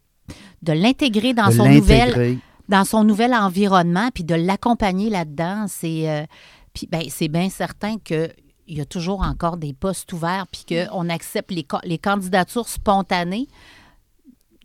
[0.62, 2.38] de l'intégrer dans de son nouvel l'intégrer.
[2.70, 6.24] dans son nouvel environnement, puis de l'accompagner là-dedans, c'est euh,
[6.74, 8.30] puis ben, c'est bien certain que
[8.68, 13.48] il y a toujours encore des postes ouverts, puis qu'on accepte les, les candidatures spontanées.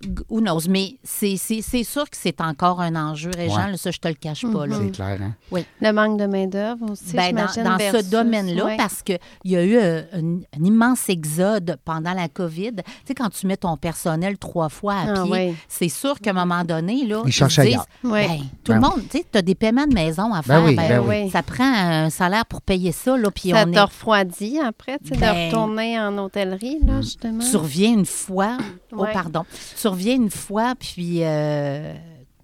[0.03, 0.69] G- Who knows?
[0.69, 3.71] Mais c'est c'est- c'est sûr que c'est encore un enjeu, Régent.
[3.71, 3.77] Ouais.
[3.79, 4.67] ça, je te le cache pas.
[4.67, 4.77] là.
[4.83, 5.63] C'est clair, hein?
[5.81, 7.15] Le manque de main-d'œuvre aussi.
[7.17, 8.77] Ben, dans j'imagine, dans versus- ce domaine-là, ouais.
[8.77, 12.73] parce qu'il y a eu euh, un, un immense exode pendant la COVID.
[12.77, 15.55] Tu sais, quand tu mets ton personnel trois fois à Ah, pied, ouais.
[15.69, 18.29] c'est sûr qu'à un moment donné, là, Ils cherchent se disent, ben,
[18.65, 20.63] tout Ben le monde, tu sais, tu as des paiements de maison à faire.
[20.63, 21.31] oui, ben, ben oui.
[21.31, 23.81] Ça prend un salaire pour payer ça, là, puis Ça on te est...
[23.81, 27.43] refroidit après, tu sais, Ben, de retourner en hôtellerie, là, justement?
[27.51, 28.59] Tu reviens une fois,
[28.93, 29.13] oh Ouais.
[29.15, 29.45] pardon,
[29.81, 31.95] tu reviens une fois, puis euh,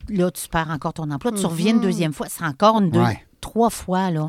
[0.09, 1.33] là, tu perds encore ton emploi.
[1.33, 1.47] Tu Mhm.
[1.47, 3.19] reviens une deuxième fois, c'est encore une deux, Ouais.
[3.41, 4.29] trois fois, là.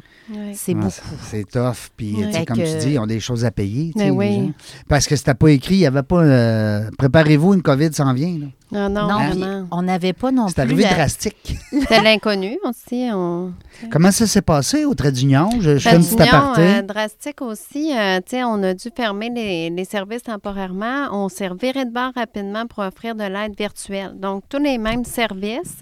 [0.53, 0.91] C'est Ouais, beaucoup.
[1.29, 1.89] c'est- tough.
[1.97, 2.15] Puis,
[2.47, 3.91] comme tu dis, ils ont des choses à payer.
[3.95, 4.53] Ben oui.
[4.87, 6.21] Parce que c'était pas écrit, il n'y avait pas.
[6.23, 8.37] euh, Préparez-vous, une COVID s'en vient.
[8.39, 8.47] là.
[8.73, 9.67] Non, non, Non, puis vraiment.
[9.71, 10.61] on n'avait pas non C'est plus...
[10.63, 11.55] arrivé la- drastique.
[11.71, 13.07] C'était l'inconnu aussi.
[13.13, 13.53] On...
[13.91, 15.49] Comment ça s'est passé au trait d'union?
[15.59, 16.61] Je, je fais une petite aparté.
[16.61, 17.91] euh, drastique aussi.
[17.97, 21.07] euh, tu sais, on a dû fermer les, les services temporairement.
[21.11, 24.13] On s'est reviré de bord rapidement pour offrir de l'aide virtuelle.
[24.15, 25.79] Donc, tous les mêmes services,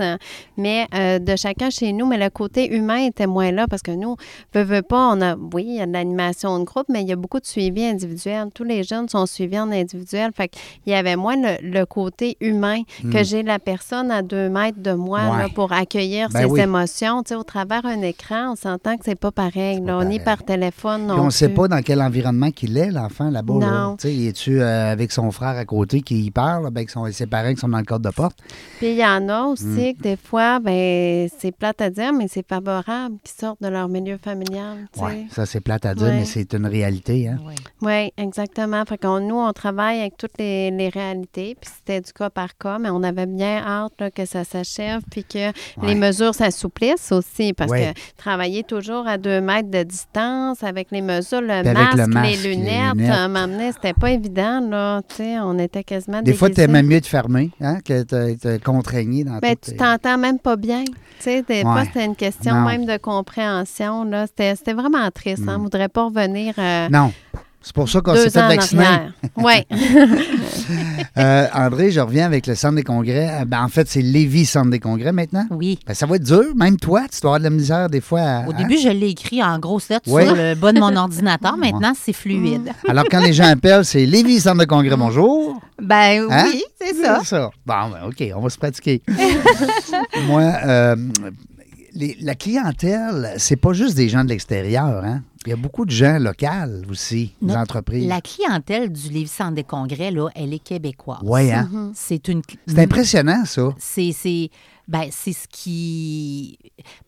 [0.58, 2.06] mais euh, de chacun chez nous.
[2.06, 4.16] Mais le côté humain était moins là parce que nous,
[4.54, 7.08] veut, veut pas, on a, oui, il y a de l'animation de groupe, mais il
[7.08, 8.48] y a beaucoup de suivi individuel.
[8.54, 10.32] Tous les jeunes sont suivis en individuel.
[10.36, 14.22] Fait qu'il y avait moins le, le côté humain besoin, que j'ai la personne à
[14.22, 15.38] deux mètres de moi Ouais.
[15.44, 16.60] là, pour accueillir Ben ses oui.
[16.62, 17.24] émotions.
[17.24, 19.80] Tu sais, au travers un écran, on s'entend que c'est pas pareil.
[19.80, 19.98] pas là.
[19.98, 20.16] On pareil.
[20.18, 21.08] est par téléphone.
[21.08, 23.54] Puis non on ne sait pas dans quel environnement qu'il est, l'enfant, là-bas.
[23.60, 23.72] là.
[23.72, 23.98] Non.
[23.98, 27.28] Tu sais, es-tu euh, avec son frère à côté qui y parle, avec son, ses
[27.28, 28.38] parents qui sont dans le cadre de porte?
[28.80, 29.94] Puis il y en a aussi Mm.
[29.98, 33.88] que des fois, ben c'est plate à dire, mais c'est favorable qu'ils sortent de leur
[33.88, 34.88] milieu familial.
[34.94, 35.06] tu sais.
[35.06, 36.18] Oui, ça, c'est plate à dire, Ouais.
[36.20, 37.28] mais c'est une réalité.
[37.28, 37.38] Hein?
[37.46, 37.54] Oui.
[37.82, 38.84] Oui, exactement.
[38.86, 42.58] Fait qu'on, nous, on travaille avec toutes les, les réalités, puis c'était du cas par
[42.62, 45.52] cas, mais on avait bien hâte là, que ça s'achève, puis que
[45.86, 47.94] les mesures s'assouplissent aussi, parce Ouais.
[47.94, 52.30] que travailler toujours à deux mètres de distance, avec les mesures, le, masque, le masque,
[52.44, 53.12] les lunettes, lunettes.
[53.12, 55.02] à un moment donné, c'était pas évident, là,
[55.44, 56.70] on était quasiment Des fois, tu déguisés.
[56.80, 60.40] aimais mieux te fermer hein, que de te contraigner dans Ben, tout, tu t'entends même
[60.40, 60.84] pas bien.
[61.20, 62.66] Fois, c'était une question Non.
[62.66, 64.10] même de compréhension.
[64.28, 65.44] C'était, vraiment triste.
[65.48, 65.56] hein.
[65.56, 65.64] On Mm.
[65.64, 67.12] voudrait pas revenir euh, Non.
[67.64, 68.86] C'est pour ça qu'on s'est fait vacciner.
[69.38, 69.54] Oui.
[71.18, 73.42] Euh, André, je reviens avec le centre des congrès.
[73.42, 75.46] Euh, Ben, en fait, c'est Lévis Centre des congrès maintenant?
[75.52, 75.78] Oui.
[75.86, 76.44] Ben, ça va être dur.
[76.56, 78.22] Même toi, tu dois avoir de la misère des fois.
[78.22, 78.56] à- Au hein?
[78.58, 80.26] début, je l'ai écrit en grosses lettres Oui.
[80.26, 81.58] sur le bas de mon ordinateur.
[81.58, 82.72] Maintenant, c'est fluide.
[82.88, 85.60] Alors, quand les gens appellent, c'est Lévis Centre de congrès, bonjour.
[85.82, 86.46] Ben Hein?
[86.52, 87.20] oui, c'est ça.
[87.22, 87.50] C'est ça.
[87.66, 89.02] Bon, ben, OK, on va se pratiquer.
[90.28, 90.96] Moi, euh,
[91.94, 95.04] les- la clientèle, c'est pas juste des gens de l'extérieur.
[95.04, 95.24] Hein?
[95.46, 96.46] Il y a beaucoup de gens locaux
[96.90, 98.08] aussi, des entreprises.
[98.08, 101.20] La clientèle du Lévis Centre des Congrès, là, elle est québécoise.
[101.24, 101.92] Oui, hein?
[101.96, 102.42] C'est une.
[102.68, 103.70] C'est impressionnant, ça.
[103.80, 104.50] C'est, c'est,
[104.88, 106.60] ben, c'est ce qui.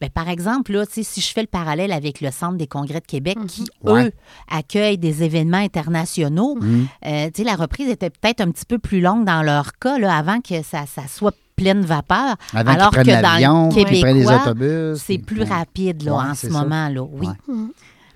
[0.02, 3.06] Ben, par exemple, là, si je fais le parallèle avec le Centre des congrès de
[3.06, 4.06] Québec, qui, Ouais.
[4.08, 4.12] eux,
[4.50, 6.88] accueillent des événements internationaux, Mhm.
[7.06, 10.42] euh, la reprise était peut-être un petit peu plus longue dans leur cas, là, avant
[10.42, 12.36] que ça, ça soit pleine vapeur.
[12.54, 15.02] Avant alors que dans le les québécois, autobus.
[15.06, 15.48] c'est plus ouais.
[15.48, 16.54] rapide, là, Ouais, en ce ça.
[16.54, 17.28] moment, là, oui.
[17.48, 17.56] Ouais.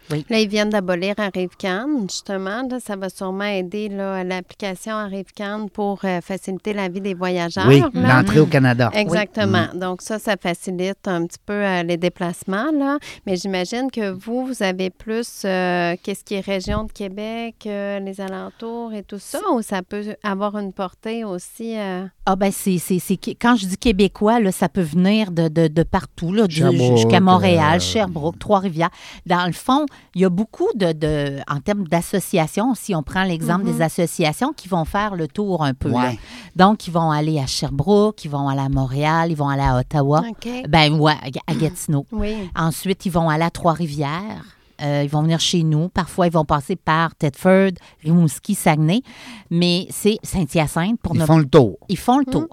[0.09, 2.63] Là, ils viennent d'abolir Arrivecan, justement.
[2.69, 7.65] Là, ça va sûrement aider là, l'application Arrivecan pour euh, faciliter la vie des voyageurs.
[7.67, 8.89] Oui, l'entrée au Canada.
[8.93, 9.67] Exactement.
[9.73, 9.79] Mm.
[9.79, 12.97] Donc ça, ça facilite un petit peu euh, les déplacements, là.
[13.25, 17.99] Mais j'imagine que vous, vous avez plus euh, qu'est-ce qui est région de Québec, euh,
[17.99, 21.77] les alentours et tout ça, ou ça peut avoir une portée aussi.
[21.77, 25.47] euh, Ah ben c'est, c'est, c'est- quand je dis québécois, là, ça peut venir de,
[25.47, 28.89] de, de partout, là, du- Sherbrooke, jusqu'à Montréal, euh, Sherbrooke, Trois-Rivières.
[29.25, 33.23] Dans le fond, il y a beaucoup de, de en termes d'associations, si on prend
[33.23, 35.89] l'exemple des associations qui vont faire le tour un peu.
[35.89, 36.11] là.
[36.55, 39.77] Donc, ils vont aller à Sherbrooke, ils vont aller à Montréal, ils vont aller à
[39.77, 40.23] Ottawa.
[40.29, 40.47] OK.
[40.67, 42.05] Ben ouais, à à Gatineau.
[42.11, 42.35] Oui.
[42.55, 44.43] Ensuite, ils vont aller à Trois-Rivières.
[44.81, 45.89] Euh, ils vont venir chez nous.
[45.89, 47.71] Parfois, ils vont passer par Thetford,
[48.03, 49.01] Rimouski, Saguenay.
[49.49, 51.77] Mais c'est Saint-Hyacinthe pour Ils ne font le tour.
[51.89, 52.47] ils font le tour.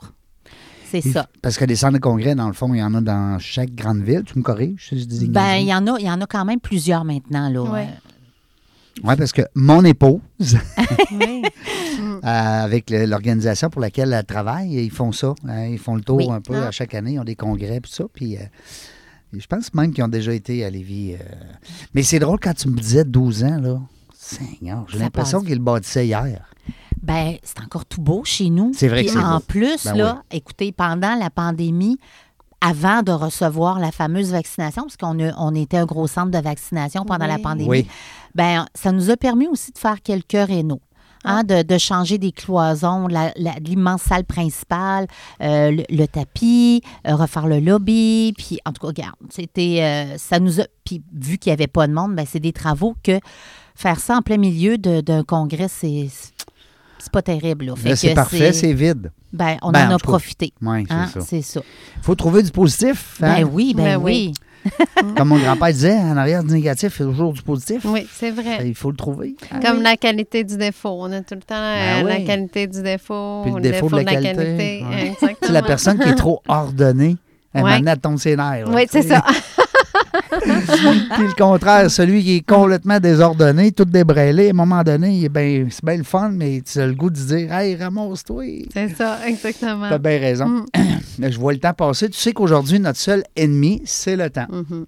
[1.02, 1.28] C'est ça.
[1.42, 3.74] Parce que des centres de congrès, dans le fond, il y en a dans chaque
[3.74, 4.22] grande ville.
[4.24, 6.26] Tu me corriges si je dis Ben, il y en a, il y en a
[6.26, 7.62] quand même plusieurs maintenant, là.
[7.62, 7.82] Ouais.
[7.90, 10.20] Euh, Oui, parce que mon épouse,
[11.12, 11.42] Oui.
[11.44, 15.34] euh, avec l'organisation pour laquelle elle travaille, ils font ça.
[15.48, 16.30] hein, ils font le tour Oui.
[16.30, 16.68] un peu Ah.
[16.68, 17.12] à chaque année.
[17.14, 18.04] Ils ont des congrès et tout ça.
[18.12, 18.40] Puis, euh,
[19.36, 21.14] je pense même qu'ils ont déjà été à Lévis.
[21.14, 21.18] euh.
[21.92, 23.80] Mais c'est drôle quand tu me disais 12 ans, là.
[24.16, 26.48] Seigneur, j'ai l'impression qu'ils le bâtissaient hier.
[27.04, 28.72] Ben, c'est encore tout beau chez nous.
[28.74, 29.44] C'est vrai que Puis c'est en beau.
[29.46, 31.98] plus, Ben là, écoutez, pendant la pandémie,
[32.60, 36.38] avant de recevoir la fameuse vaccination, parce qu'on a- on était un gros centre de
[36.38, 37.86] vaccination pendant la pandémie, Oui.
[38.34, 40.80] ben, ça nous a permis aussi de faire quelques rénaux.
[41.26, 45.06] hein, de, de changer des cloisons, la- la- l'immense salle principale,
[45.40, 48.34] euh, le, le tapis, euh, refaire le lobby.
[48.36, 50.64] Puis, en tout cas, regarde, c'était, euh, ça nous a.
[50.84, 53.20] Puis, vu qu'il n'y avait pas de monde, ben, c'est des travaux que
[53.74, 56.08] faire ça en plein milieu de- d'un congrès, c'est.
[57.04, 57.66] C'est pas terrible.
[57.66, 57.74] Là.
[57.76, 59.10] Fait Là, c'est parfait, c'est vide.
[59.32, 60.52] Ben, on Ben, en en a profité.
[60.62, 61.20] Oui, c'est Hein, ça.
[61.20, 61.60] c'est ça.
[61.98, 63.18] Il faut trouver du positif.
[63.22, 63.34] hein?
[63.42, 64.32] Ben oui, ben, Ben oui.
[64.32, 64.34] oui.
[65.16, 67.82] Comme mon grand-père disait, en arrière du négatif, il y a toujours du positif.
[67.84, 68.66] Oui, c'est vrai.
[68.66, 69.36] Il faut le trouver.
[69.62, 70.96] Comme la qualité du défaut.
[71.00, 72.24] On a tout le temps euh, Ben la oui.
[72.24, 74.82] qualité du défaut, Puis le défaut de la qualité.
[74.88, 75.06] Ouais.
[75.08, 75.36] Exactement.
[75.42, 77.16] C'est la personne qui est trop ordonnée.
[77.52, 77.80] Elle Ouais.
[77.82, 78.64] m'a tombe ses nerfs.
[78.68, 79.22] Oui, c'est ça.
[80.66, 85.24] Puis le contraire, celui qui est complètement désordonné, tout débrêlé, à un moment donné, il
[85.24, 88.44] est ben, c'est bien le fun, mais tu as le goût de dire Hey, ramasse-toi.
[88.72, 89.88] C'est ça, exactement.
[89.88, 90.46] T'as bien raison.
[90.46, 90.64] Mm.
[91.18, 92.08] Mais je vois le temps passer.
[92.10, 94.46] Tu sais qu'aujourd'hui, notre seul ennemi, c'est le temps.
[94.50, 94.86] Mhm.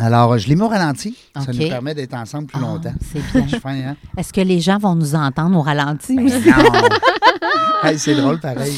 [0.00, 1.16] Alors, je l'ai mis au ralenti.
[1.34, 2.94] Ça nous permet d'être ensemble plus Ah, longtemps.
[3.12, 3.48] c'est bien.
[3.64, 3.96] Hein?
[4.16, 6.48] Est-ce que les gens vont nous entendre au ralenti Ben aussi?
[6.48, 6.54] non!
[7.82, 8.76] Hey, c'est drôle, pareil.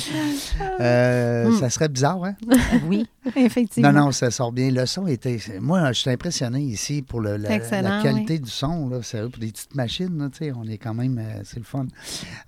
[0.80, 1.58] Euh, Mm.
[1.58, 2.34] Ça serait bizarre, hein?
[2.86, 3.92] Oui, effectivement.
[3.92, 4.70] Non, non, ça sort bien.
[4.70, 5.38] Le son était.
[5.60, 7.58] Moi, je suis impressionné ici pour le- la,
[8.02, 8.88] qualité du son.
[8.88, 11.18] Là, sérieux, pour des petites machines, là, tu sais, on est quand même.
[11.18, 11.86] euh, c'est le fun.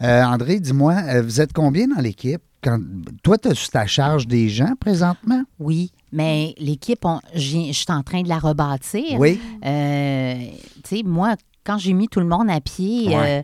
[0.02, 2.42] Euh, André, dis-moi, vous êtes combien dans l'équipe?
[2.62, 2.78] Quand,
[3.22, 5.42] toi, tu as ta charge des gens présentement?
[5.58, 9.18] Oui, mais l'équipe, on- je suis en train de la rebâtir.
[9.18, 9.40] Oui.
[9.62, 9.68] Tu
[10.96, 11.34] sais, moi,
[11.64, 13.40] quand j'ai mis tout le monde à pied, Ouais.
[13.40, 13.42] euh,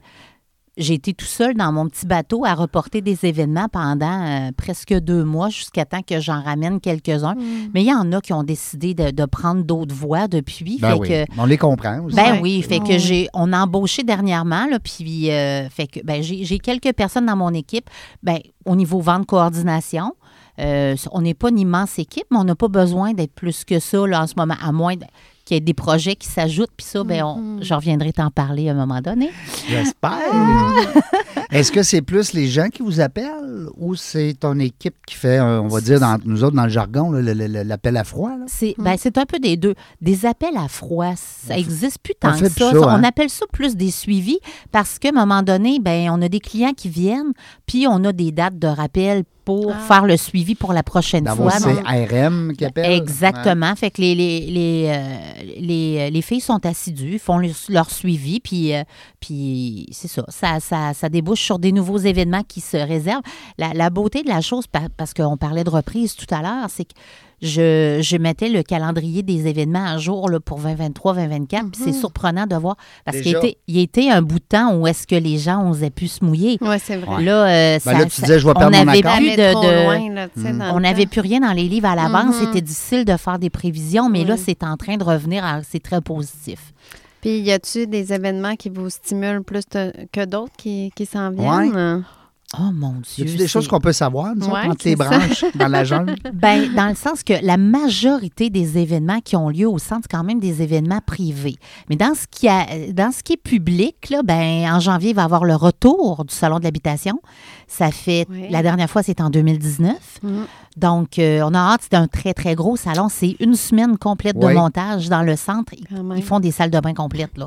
[0.78, 4.94] j'ai été tout seul dans mon petit bateau à reporter des événements pendant euh, presque
[4.94, 7.34] deux mois jusqu'à temps que j'en ramène quelques-uns.
[7.34, 7.70] Mm.
[7.74, 10.78] Mais il y en a qui ont décidé de, de prendre d'autres voies depuis.
[10.80, 12.16] Ben fait oui, que, on les comprend aussi.
[12.16, 12.40] ben Ouais.
[12.40, 16.44] oui, fait que j'ai on a embauché dernièrement là, puis euh, fait que ben j'ai
[16.44, 17.90] j'ai quelques personnes dans mon équipe.
[18.22, 20.14] Ben au niveau vente coordination,
[20.60, 23.78] euh, on n'est pas une immense équipe, mais on n'a pas besoin d'être plus que
[23.78, 25.04] ça là, en ce moment, à moins de-
[25.48, 26.70] qu'il y ait des projets qui s'ajoutent.
[26.76, 27.58] Puis ça, ben on- Mhm.
[27.64, 29.30] je reviendrai t'en parler à un moment donné.
[29.68, 30.18] J'espère.
[31.50, 35.38] Est-ce que c'est plus les gens qui vous appellent ou c'est ton équipe qui fait,
[35.38, 38.32] euh, on va dire, dans, nous autres, dans le jargon, l'appel à froid?
[38.46, 39.74] C'est ben, c'est un peu des deux.
[40.02, 42.70] Des appels à froid, ça n'existe plus on tant fait que plus ça.
[42.72, 43.02] ça, On hein?
[43.04, 44.38] appelle ça plus des suivis
[44.72, 47.32] parce qu'à un moment donné, ben, on a des clients qui viennent,
[47.66, 49.78] puis on a des dates de rappel pour Ah.
[49.78, 51.52] faire le suivi pour la prochaine Dans fois.
[51.58, 52.92] vos Donc, CRM qui appellent?
[52.92, 53.74] Exactement.
[53.76, 55.18] Fait que les, les, les, euh,
[55.58, 58.82] les, les filles sont assidues, font leur, leur suivi, puis, euh,
[59.20, 60.22] puis c'est ça.
[60.28, 60.92] Ça, ça.
[60.92, 63.22] ça débouche sur des nouveaux événements qui se réservent.
[63.56, 66.66] La, la beauté de la chose, pa- parce qu'on parlait de reprise tout à l'heure,
[66.68, 66.92] c'est que
[67.42, 72.46] je, je mettais le calendrier des événements à jour là, pour 2023-2024, puis c'est surprenant
[72.46, 75.38] de voir, parce qu'il était, il était un bout de temps où est-ce que les
[75.38, 76.58] gens osaient plus se mouiller.
[76.60, 77.22] Oui, c'est vrai.
[77.22, 79.16] Là, euh, Ben ça- là, tu disais, je vais on perdre mon accord.
[79.16, 80.28] plus de, de- loin, là,
[80.68, 82.36] dans on n'avait plus rien dans les livres à l'avance.
[82.36, 82.46] Mhm.
[82.46, 85.44] C'était difficile de faire des prévisions, mais là, c'est en train de revenir.
[85.44, 86.72] à- C'est très positif.
[87.20, 89.64] Puis, y a-tu des événements qui vous stimulent plus
[90.12, 92.04] que d'autres qui, qui s'en viennent?
[92.58, 93.34] Oh mon Y Dieu.
[93.34, 95.04] a des choses c'est- qu'on peut savoir, nous Ouais, entre les c'est ça.
[95.18, 96.14] branches, dans la jungle?
[96.32, 100.16] Ben, dans le sens que la majorité des événements qui ont lieu au centre, c'est
[100.16, 101.56] quand même des événements privés.
[101.90, 105.14] Mais dans ce qui, a, dans ce qui est public, là, ben, en janvier, il
[105.16, 107.20] va y avoir le retour du Salon de l'habitation.
[107.66, 108.46] Ça fait, Oui.
[108.48, 109.96] la dernière fois, c'était en 2019.
[110.22, 110.46] Mhm.
[110.78, 113.08] Donc, euh, on a hâte, c'est un très, très gros salon.
[113.10, 115.72] C'est une semaine complète de montage dans le centre.
[116.16, 117.36] Ils, font des salles de bain complètes.
[117.36, 117.46] Là.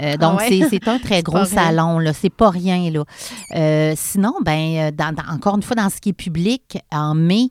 [0.00, 0.48] Euh, donc, Ah ouais?
[0.62, 1.98] c'est- c'est un très gros salon.
[1.98, 2.12] là.
[2.12, 2.90] C'est pas rien.
[2.90, 3.04] Là.
[3.56, 7.48] Euh, sinon, ben, dans- dans- encore une fois, dans ce qui est public, en mai,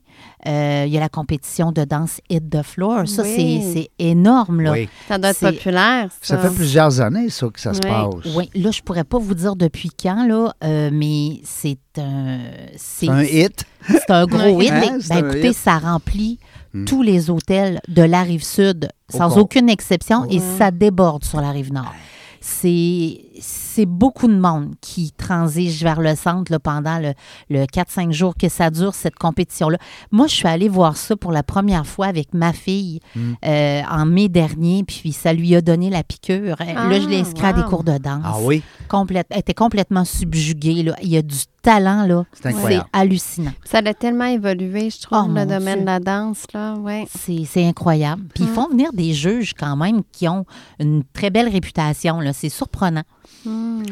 [0.47, 3.07] euh, il y a la compétition de danse Hit the Floor.
[3.07, 3.33] Ça, Oui.
[3.35, 4.61] c'est c'est énorme.
[4.61, 4.71] Là.
[4.71, 4.89] Oui.
[5.07, 6.35] Ça doit être populaire, ça.
[6.35, 8.13] Ça fait plusieurs années, ça, que ça se passe.
[8.35, 12.39] Oui, là, je pourrais pas vous dire depuis quand, là, euh, mais c'est un.
[12.77, 13.65] C'est un hit.
[13.87, 14.71] C'est un gros hit.
[14.71, 16.39] Hein, mais, c'est ben, écoutez, ça remplit
[16.75, 16.83] Hmm.
[16.83, 21.51] tous les hôtels de la rive sud, sans aucune exception, et ça déborde sur la
[21.51, 21.93] rive nord.
[22.41, 27.13] C'est c'est beaucoup de monde qui transige vers le centre là, pendant le,
[27.49, 29.77] le 4-5 jours que ça dure, cette compétition-là.
[30.11, 33.33] Moi, je suis allée voir ça pour la première fois avec ma fille Hmm.
[33.45, 36.55] euh, en mai dernier, puis ça lui a donné la piqûre.
[36.59, 38.21] Ah, là, je l'ai inscrit à des cours de danse.
[38.23, 38.61] Ah oui?
[38.87, 40.83] Complète, elle était complètement subjuguée.
[40.83, 40.95] Là.
[41.01, 42.25] Il y a du talent, là.
[42.33, 42.85] C'est incroyable.
[42.93, 43.51] C'est hallucinant.
[43.63, 45.81] Ça a tellement évolué, je trouve, Oh, le domaine Dieu.
[45.81, 46.75] de la danse, là.
[46.79, 47.05] Oui.
[47.15, 48.23] C'est c'est incroyable.
[48.33, 50.45] Puis ils font venir des juges quand même qui ont
[50.79, 52.19] une très belle réputation.
[52.19, 52.33] là.
[52.33, 53.03] C'est surprenant.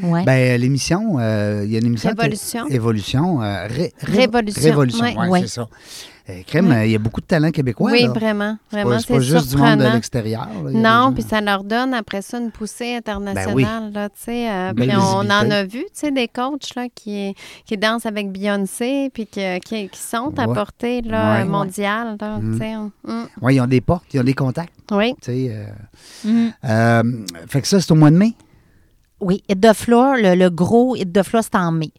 [0.03, 0.23] Ouais.
[0.25, 2.09] Ben, l'émission, euh, il y a une émission.
[2.09, 2.67] Révolution.
[2.67, 3.41] Évolution.
[3.43, 5.17] euh, ré- ré- Révolution, Révolution, ouais.
[5.17, 5.41] ouais, Ouais.
[5.41, 5.67] c'est ça.
[6.29, 7.91] Euh, Crème, euh, il y a beaucoup de talents québécois.
[7.91, 8.13] oui, là.
[8.13, 8.57] vraiment.
[8.71, 10.47] C'est pas- Vraiment, C'est pas juste du monde de l'extérieur.
[10.63, 10.71] là.
[10.71, 13.91] Non, puis ça leur donne après ça une poussée internationale.
[13.91, 17.35] Ben là, tu sais, euh, Belle puis on en a vu des coachs là, qui,
[17.65, 21.45] qui dansent avec Beyoncé puis qui, qui sont à portée là, Ouais.
[21.45, 22.15] mondiale.
[22.21, 22.89] Là, Mm.
[23.05, 23.23] Mm.
[23.41, 24.71] Ouais, ils ont des portes, ils ont des contacts.
[24.93, 25.13] Oui.
[25.27, 25.65] euh,
[26.65, 27.03] euh,
[27.47, 28.31] fait que ça, c'est au mois de mai.
[29.21, 31.91] Oui, Hit the Floor, le, le gros Hit the Floor, c'est en mai.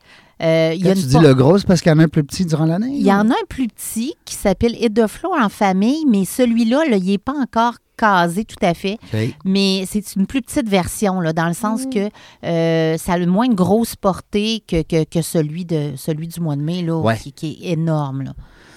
[0.43, 1.99] Euh, il y Quand a tu une dis le gros, c'est parce qu'il y en
[2.01, 2.91] a un plus petit durant l'année.
[2.93, 6.25] Il y en a un plus petit qui s'appelle Hit the Floor en famille, mais
[6.25, 8.99] celui-là, là, il n'est pas encore casé tout à fait.
[9.45, 12.09] Mais c'est une plus petite version, là, dans le sens que
[12.45, 16.41] euh, ça a le moins une grosse portée que, que, que celui, de, celui du
[16.41, 17.17] mois de mai, là, Ouais.
[17.17, 18.23] qui, qui est énorme.
[18.23, 18.33] Là.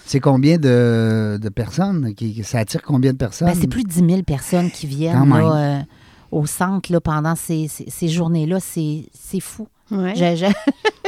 [0.06, 2.13] C'est combien de, de personnes?
[2.13, 3.47] Qui, ça attire combien de personnes?
[3.50, 5.39] Ben, c'est plus de 10 000 personnes qui Quand viennent même.
[5.39, 5.80] là, euh,
[6.32, 8.60] au centre là, pendant ces, ces, ces journées-là.
[8.60, 9.68] C'est c'est fou.
[9.92, 10.13] Ouais.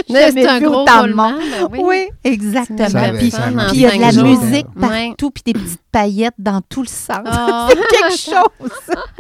[0.08, 1.80] C'est un gros roulement, ben oui.
[1.84, 3.14] Oui, exactement.
[3.18, 3.32] Puis,
[3.74, 7.22] il y a de la musique partout, puis des petites paillettes dans tout le centre.
[7.26, 7.68] Ah.
[7.70, 8.70] C'est quelque chose.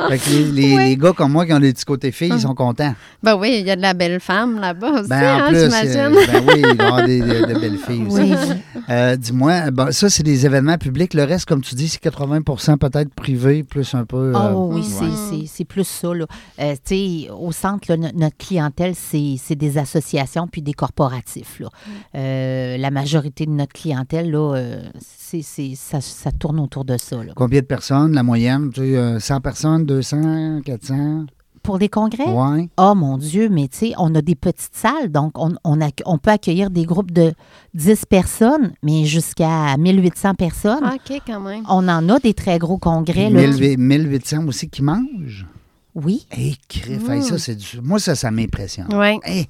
[0.10, 2.42] Fait que les, les- les gars comme moi qui ont des petits côtés filles, ils
[2.42, 2.94] sont contents.
[3.24, 5.60] Ben oui, il y a de la belle femme là-bas aussi, Ben, en hein, plus,
[5.66, 5.98] j'imagine.
[5.98, 8.22] euh, ben oui, il y avoir des, des- de belles filles aussi.
[8.22, 8.82] Oui.
[8.90, 11.14] Euh, Dis-moi, bon, ça, c'est des événements publics.
[11.14, 14.34] Le reste, comme tu dis, c'est 80% peut-être privé, plus un peu.
[14.36, 14.88] euh, Oh oui, ouais.
[14.88, 16.14] c'est- c'est- c'est plus ça.
[16.14, 16.26] Là.
[16.60, 21.60] Euh, tu sais, au centre, là, notre clientèle, c'est c'est des associations puis des corporatifs.
[21.60, 21.70] Là.
[22.16, 24.82] Euh, la majorité de notre clientèle, là, euh,
[25.30, 27.18] c'est c'est- ça, ça tourne autour de ça.
[27.24, 27.34] là.
[27.36, 28.72] Combien de personnes, la moyenne?
[28.74, 31.26] Tu sais, euh, 100 personnes, 200, 400?
[31.62, 32.26] Pour des congrès?
[32.26, 32.70] Ouais.
[32.78, 36.02] Oh mon Dieu, mais tu sais, on a des petites salles, donc on, on, acc-
[36.06, 37.34] on peut accueillir des groupes de
[37.74, 40.80] 10 personnes, mais jusqu'à 1800 personnes.
[40.84, 41.64] Ah, OK, quand même.
[41.70, 43.30] On en a des très gros congrès.
[43.30, 45.46] Là, qui- 1000 1800 aussi qui mangent?
[45.96, 46.26] Oui.
[46.32, 47.82] Hé, crif, hey, ça, c'est du...
[47.84, 48.88] Moi, ça, ça m'impressionne.
[48.94, 49.20] Oui.
[49.24, 49.48] Hey,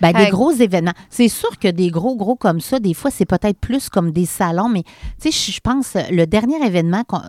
[0.00, 0.92] Ben, des gros événements.
[1.10, 4.26] C'est sûr que des gros, gros comme ça, des fois, c'est peut-être plus comme des
[4.26, 4.82] salons, mais
[5.20, 7.20] tu sais, je pense, euh, le dernier événement, qu'on-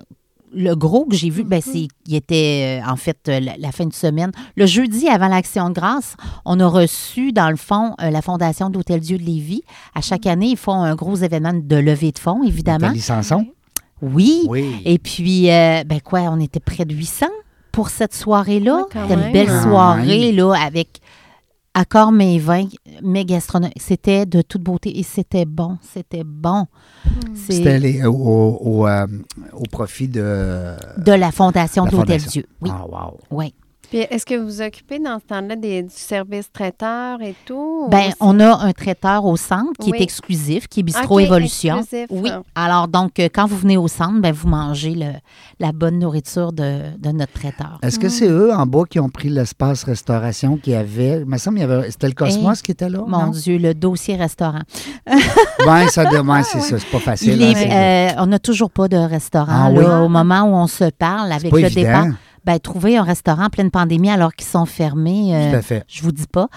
[0.53, 3.71] le gros que j'ai vu, ben, c'est, il était euh, en fait euh, la, la
[3.71, 4.31] fin de semaine.
[4.57, 8.69] Le jeudi avant l'Action de grâce, on a reçu, dans le fond, euh, la Fondation
[8.69, 9.61] d'Hôtel Dieu de Lévis.
[9.95, 12.79] À chaque année, ils font un gros événement de levée de fonds, évidemment.
[12.87, 13.45] Nathalie Sanson?
[14.01, 14.43] Oui.
[14.49, 14.81] Oui.
[14.83, 17.27] Et puis, euh, ben quoi, on était près de 800
[17.71, 18.83] pour cette soirée-là.
[18.91, 20.99] Quand C'était une belle Quand soirée, là, avec
[21.73, 22.67] accord mes vins,
[23.01, 23.71] mes gastronomes.
[23.77, 25.77] C'était de toute beauté et c'était bon.
[25.81, 26.65] C'était bon.
[27.33, 29.07] C'est C'était au, au- au, euh,
[29.53, 30.75] au profit de.
[30.97, 32.29] de la Fondation d'Hôtel fondation.
[32.31, 32.45] Dieu.
[32.61, 33.17] Oui, Ah, wow.
[33.31, 33.53] oui.
[33.91, 37.87] Puis est-ce que vous vous occupez dans ce temps-là des, du service traiteur et tout?
[37.91, 39.97] Ben, ou on a un traiteur au centre qui Oui.
[39.99, 41.79] est exclusif, qui est Bistro Ok, Évolution.
[41.79, 42.07] exclusif.
[42.09, 42.29] Oui.
[42.55, 45.19] Alors, donc, euh, quand vous venez au centre, ben, vous mangez le-
[45.59, 47.79] la bonne nourriture de, de notre traiteur.
[47.83, 51.19] Est-ce que c'est eux en bas qui ont pris l'espace restauration qu'il y avait?
[51.19, 51.91] Il me semble qu'il y avait.
[51.91, 53.03] C'était le Cosmos qui était là?
[53.05, 53.31] Mon non?
[53.31, 54.61] Dieu, le dossier restaurant.
[55.65, 56.79] Ben, ça demande, c'est ça.
[56.79, 57.39] C'est pas facile.
[57.39, 59.65] Il hein, euh, on n'a toujours pas de restaurant.
[59.67, 60.05] Ah là, oui?
[60.05, 61.81] Au moment où on se parle, avec pas le évident.
[61.81, 62.05] départ,
[62.45, 65.83] ben, trouver un restaurant en pleine pandémie alors qu'ils sont fermés, euh, Tout à fait.
[65.87, 66.47] je vous dis pas.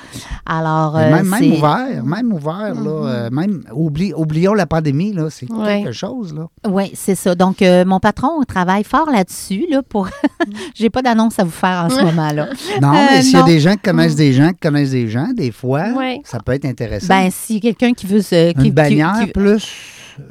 [0.46, 1.52] Alors, euh, même, Mhm.
[1.52, 5.82] ouvert, même ouvert, là, euh, même, oublie, oublions la pandémie, là, c'est Ouais.
[5.82, 6.46] quelque chose, là.
[6.68, 7.34] Oui, c'est ça.
[7.34, 9.66] Donc, euh, mon patron travaille fort là-dessus.
[9.70, 10.08] Là, pour...
[10.74, 12.48] J'ai pas d'annonce à vous faire en ce moment-là.
[12.80, 13.46] Non, Euh, mais s'il y a non.
[13.46, 16.20] des gens qui connaissent des gens qui connaissent des gens, des fois, Ouais.
[16.24, 17.08] ça peut être intéressant.
[17.08, 18.52] Ben, si quelqu'un qui veut se.
[18.52, 19.66] qui- Une bannière qui- plus.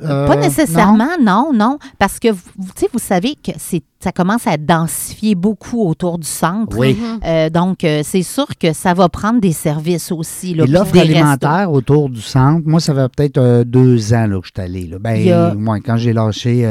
[0.03, 4.57] Euh, Pas nécessairement, non, non, parce que vous, vous- savez que c'est, ça commence à
[4.57, 6.77] densifier beaucoup autour du centre.
[6.77, 6.97] Oui.
[7.25, 10.53] Euh, donc, euh, c'est sûr que ça va prendre des services aussi.
[10.53, 10.99] L'offre restos.
[10.99, 14.63] alimentaire autour du centre, moi, ça fait peut-être euh, deux ans là, que je suis
[14.65, 14.87] allé.
[14.87, 14.97] Là.
[14.99, 16.65] Ben, a- moi, quand j'ai lâché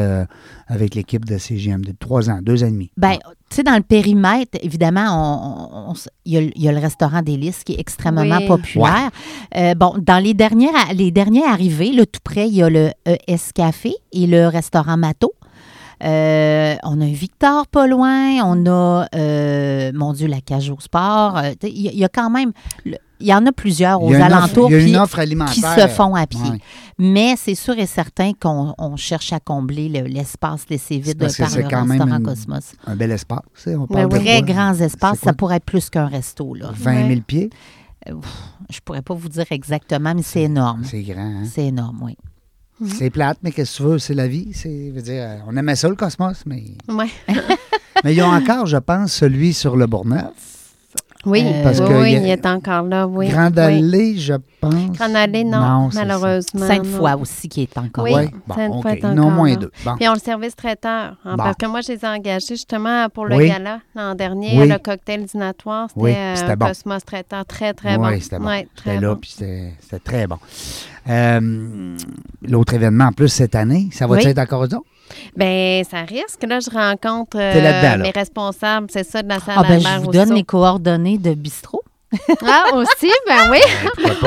[0.68, 2.90] avec l'équipe de CGMD, trois ans, deux ans et demi.
[2.96, 3.16] Ben,
[3.52, 7.20] tu sais, dans le périmètre, évidemment, il y, a, le- il y a le restaurant
[7.22, 8.46] Délices qui est extrêmement Oui.
[8.46, 9.10] populaire.
[9.56, 12.90] Euh, bon, dans les dernières, les derniers arrivés, là, tout près, il y a le
[13.06, 15.32] ES Café et le restaurant Mato.
[16.02, 20.80] Euh, on a un Victor pas loin, on a, euh, mon Dieu, la cage au
[20.80, 21.40] sport.
[21.62, 22.52] Il y, a- il y a quand même,
[22.84, 25.18] le- il y en a plusieurs aux offre- alentours il y a une qui- offre
[25.18, 25.54] alimentaire.
[25.54, 26.40] qui se font à pied.
[26.40, 26.58] Ouais.
[26.98, 31.28] Mais c'est sûr et certain qu'on on cherche à combler le- l'espace laissé vide par
[31.28, 32.72] le quand même restaurant une- Cosmos.
[32.86, 33.40] Un bel espace.
[33.54, 34.24] sais, On parle de oui.
[34.24, 36.54] Très grands espaces, ça pourrait être plus qu'un resto.
[36.54, 36.70] Là.
[36.74, 37.50] 20 000 pieds?
[38.70, 40.82] Je pourrais pas vous dire exactement, mais c'est énorme.
[40.84, 41.20] C'est grand.
[41.22, 41.44] hein?
[41.50, 42.16] C'est énorme, oui.
[42.88, 43.98] C'est plate, mais qu'est-ce que tu veux?
[44.00, 44.46] C'est la vie.
[44.46, 46.64] Dire, euh, on aimait ça, le Cosmos, mais.
[46.88, 47.06] Ouais.
[48.04, 50.32] mais ils ont encore, je pense, celui sur le Bourgneuf.
[51.24, 53.28] Oui, Euh, Parce oui, que oui, il y a- il est encore là, oui.
[53.28, 53.62] Grande oui.
[53.62, 54.74] Allée, je pense.
[54.98, 56.00] Grande Allée, non, ça.
[56.04, 56.66] malheureusement.
[56.66, 56.98] Cinq non.
[56.98, 58.04] fois aussi qui est encore.
[58.04, 58.12] Oui.
[58.16, 59.56] Oui, bon, Sainte-Foy est encore Non, moins là.
[59.56, 59.70] deux.
[59.84, 59.96] Bon.
[59.96, 61.16] Puis on le service traiteur.
[61.24, 61.44] hein, Bon.
[61.44, 63.48] Parce que moi, je les ai engagés justement pour le Oui.
[63.48, 64.68] gala l'an dernier, Oui.
[64.68, 65.88] le cocktail dînatoire.
[65.90, 66.66] C'était Oui, euh, c'était bon.
[66.66, 67.46] Cosmos traiteur.
[67.46, 68.08] Très, très bon.
[68.08, 68.48] Oui, c'était bon.
[68.84, 69.20] J'étais là, bon.
[69.20, 70.38] puis c'était très bon.
[71.08, 71.96] Euh,
[72.42, 74.26] L'autre événement, en plus, cette année, ça va Oui.
[74.26, 74.78] être encore là?
[75.36, 76.42] Ben, ça risque.
[76.46, 77.98] Là, je rencontre euh, là.
[77.98, 80.34] mes responsables, c'est ça, de la salle Ah, ben, je vous donne Rousseau.
[80.34, 81.82] mes coordonnées de bistrot.
[82.46, 83.58] Ah, aussi, ben oui.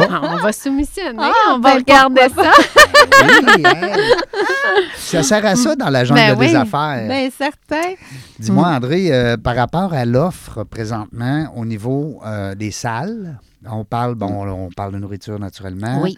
[0.10, 1.19] Ah, on va soumissionner.
[1.19, 2.52] Ah, on va ben, regarder ça.
[3.58, 3.63] Oui.
[4.98, 6.56] Ça sert à ça dans la jungle Ben des oui.
[6.56, 7.08] affaires.
[7.08, 7.93] Bien, certain.
[8.39, 14.15] Dis-moi, André, euh, par rapport à l'offre présentement au niveau euh, des salles, on parle,
[14.15, 16.02] bon, on parle de nourriture naturellement.
[16.02, 16.17] Oui.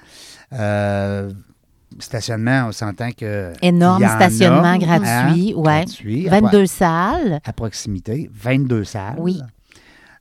[0.53, 1.29] Euh,
[1.99, 3.53] stationnement, on s'entend que.
[3.61, 5.85] Énorme stationnement a, gratuit, hein, ouais.
[5.85, 9.15] gratuit, à 22 salles à proximité, 22 salles.
[9.19, 9.39] Oui.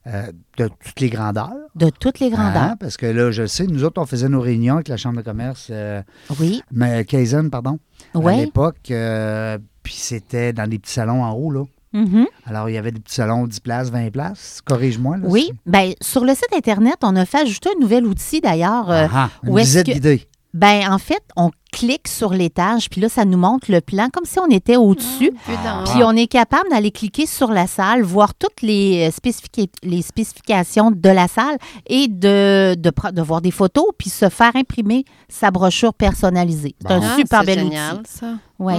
[0.07, 1.51] Euh, de toutes les grandeurs.
[1.75, 2.61] de toutes les grandeurs.
[2.63, 5.17] Hein, parce que là, je sais, nous autres, on faisait nos réunions avec la Chambre
[5.17, 6.01] de commerce, euh,
[6.39, 7.77] Oui, mais Kaizen, pardon,
[8.15, 8.37] à oui.
[8.37, 8.89] l'époque.
[8.91, 11.63] euh, puis c'était dans des petits salons en haut, là.
[11.93, 12.25] Mhm.
[12.45, 14.61] Alors, il y avait des petits salons 10 places, 20 places.
[14.63, 15.23] Corrige-moi, là.
[15.27, 15.51] Oui.
[15.65, 18.89] Ben, sur le site Internet, on a fait ajouter un nouvel outil d'ailleurs.
[18.89, 20.25] euh, Ah, une où visite que- guidée.
[20.57, 24.25] Ben, en fait, on clique sur l'étage, puis là, ça nous montre le plan, comme
[24.25, 25.31] si on était au-dessus.
[25.63, 30.01] D'en Puis on est capable d'aller cliquer sur la salle, voir toutes les, euh, les
[30.01, 35.05] spécifications de la salle et de, de, de voir des photos, puis se faire imprimer
[35.29, 36.73] sa brochure personnalisée.
[36.81, 37.01] C'est un.
[37.03, 38.11] Ah, super c'est bel génial, outil.
[38.11, 38.33] ça.
[38.57, 38.73] Oui,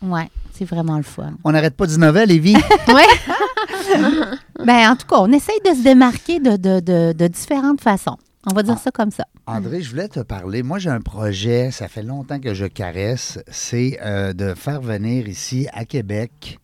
[0.00, 0.12] Mm.
[0.12, 1.32] ouais, c'est vraiment le fun.
[1.42, 2.54] On n'arrête pas d'innover, Lévi.
[4.64, 8.16] ben, en tout cas, on essaye de se démarquer de, de, de, de différentes façons.
[8.50, 8.80] On va dire Ah.
[8.82, 9.26] ça comme ça.
[9.46, 10.62] André, je voulais te parler.
[10.62, 15.28] Moi, j'ai un projet, ça fait longtemps que je caresse, c'est euh, de faire venir
[15.28, 16.58] ici à Québec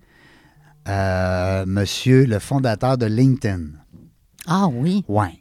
[0.88, 3.66] euh, monsieur le fondateur de LinkedIn.
[4.46, 5.04] Ah oui.
[5.08, 5.38] Ouais.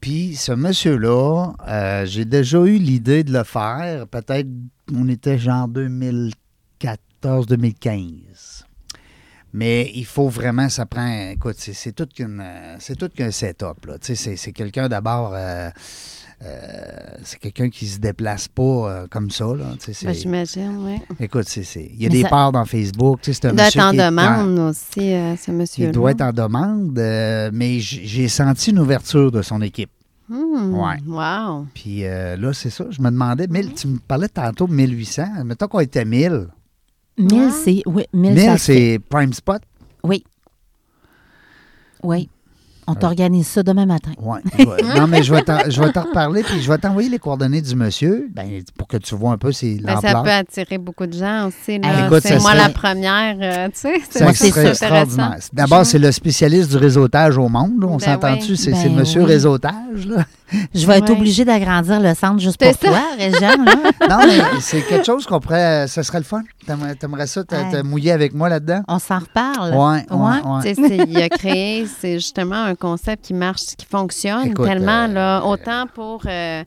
[0.00, 4.06] Puis ce monsieur-là, euh, j'ai déjà eu l'idée de le faire.
[4.08, 4.48] Peut-être,
[4.94, 8.57] on était genre 2014-2015.
[9.52, 12.42] Mais il faut vraiment, ça prend, écoute, c'est tout qu'une,
[12.80, 13.86] c'est tout qu'un setup.
[13.86, 13.98] Là.
[13.98, 15.70] Tu sais, c'est, c'est quelqu'un d'abord, euh,
[16.44, 16.46] euh,
[17.24, 19.46] c'est quelqu'un qui se déplace pas euh, comme ça.
[19.46, 19.74] Là.
[20.04, 20.96] Ben, J'imagine, oui.
[21.18, 23.20] écoute, c'est, c'est- il y a Mais des ça- parts dans Facebook.
[23.22, 25.90] C'est un Il doit être monsieur en dans- demande aussi, euh, ce monsieur-là.
[25.90, 26.92] il doit être en demande,
[27.52, 29.90] mais j'ai senti une ouverture de son équipe.
[30.28, 30.96] Hmm, Ouais.
[31.06, 31.66] Wow.
[31.72, 35.26] Puis euh, là, c'est ça, je me demandais, 1000, tu me parlais tantôt de 1800,
[35.46, 36.48] mettons qu'on était 1000.
[37.18, 37.50] 1000, Ouais.
[37.50, 37.82] c'est.
[37.86, 38.74] Oui, 1000, 1000, ça se fait.
[38.74, 39.60] c'est Prime Spot?
[40.04, 40.24] Oui.
[42.02, 42.28] Oui.
[42.90, 44.10] On t'organise ça demain matin.
[44.20, 44.40] Ouais.
[44.56, 44.64] Vais-
[44.98, 47.60] non, mais je vais t'en je vais t'en reparler, puis je vais t'envoyer les coordonnées
[47.60, 51.06] du monsieur, ben, pour que tu vois un peu c'est Ben, ça peut attirer beaucoup
[51.06, 51.56] de gens aussi.
[51.80, 54.00] C'est ça moi serait- la première, euh, tu sais.
[54.10, 54.18] C'est
[54.50, 54.64] ça.
[54.68, 55.36] extraordinaire.
[55.52, 57.80] D'abord, c'est le spécialiste du réseautage au monde.
[57.80, 57.86] là.
[57.88, 58.52] On Ben s'entend-tu?
[58.52, 58.56] oui.
[58.56, 59.26] C'est Ben monsieur oui.
[59.26, 60.06] réseautage.
[60.06, 60.24] Là.
[60.74, 61.16] Je vais être Ouais.
[61.18, 63.64] obligée d'agrandir le centre juste pour toi, Réjean.
[64.08, 65.86] Non, mais c'est quelque chose qu'on pourrait.
[65.88, 66.42] Ça serait le fun.
[66.98, 67.82] T'aimerais ça te, te Ouais.
[67.82, 68.80] mouiller avec moi là-dedans?
[68.88, 69.74] On s'en reparle.
[69.74, 70.74] Ouais, ouais, ouais.
[70.74, 74.64] Tu sais, c'est- il a créé, c'est justement un concept qui marche, qui fonctionne Écoute,
[74.66, 76.62] tellement, euh, là, autant pour euh,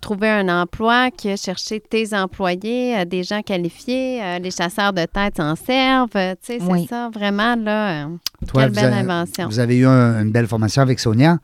[0.00, 5.04] trouver un emploi que chercher tes employés, euh, des gens qualifiés, euh, les chasseurs de
[5.04, 6.86] tête s'en servent, tu sais, c'est Oui.
[6.88, 8.16] ça, vraiment, là, euh,
[8.46, 9.46] Toi, quelle belle avez- invention.
[9.48, 11.38] Vous avez eu un- une belle formation avec Sonia?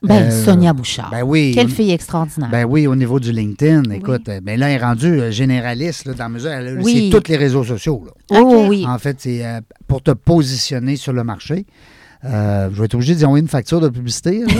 [0.00, 1.10] Ben, Euh, Sonia Bouchard.
[1.10, 1.50] Ben oui.
[1.56, 2.48] Quelle fille extraordinaire.
[2.50, 6.12] Ben oui, au niveau du LinkedIn, écoute, euh, ben là, elle est rendue généraliste, là,
[6.14, 7.10] dans la mesure, elle a Oui.
[7.12, 8.04] c'est tous les réseaux sociaux.
[8.06, 8.40] là.
[8.40, 8.86] oh oui.
[8.86, 11.66] En fait, c'est euh, pour te positionner sur le marché.
[12.24, 14.44] Euh, je vais être obligé d'y envoyer une facture de publicité.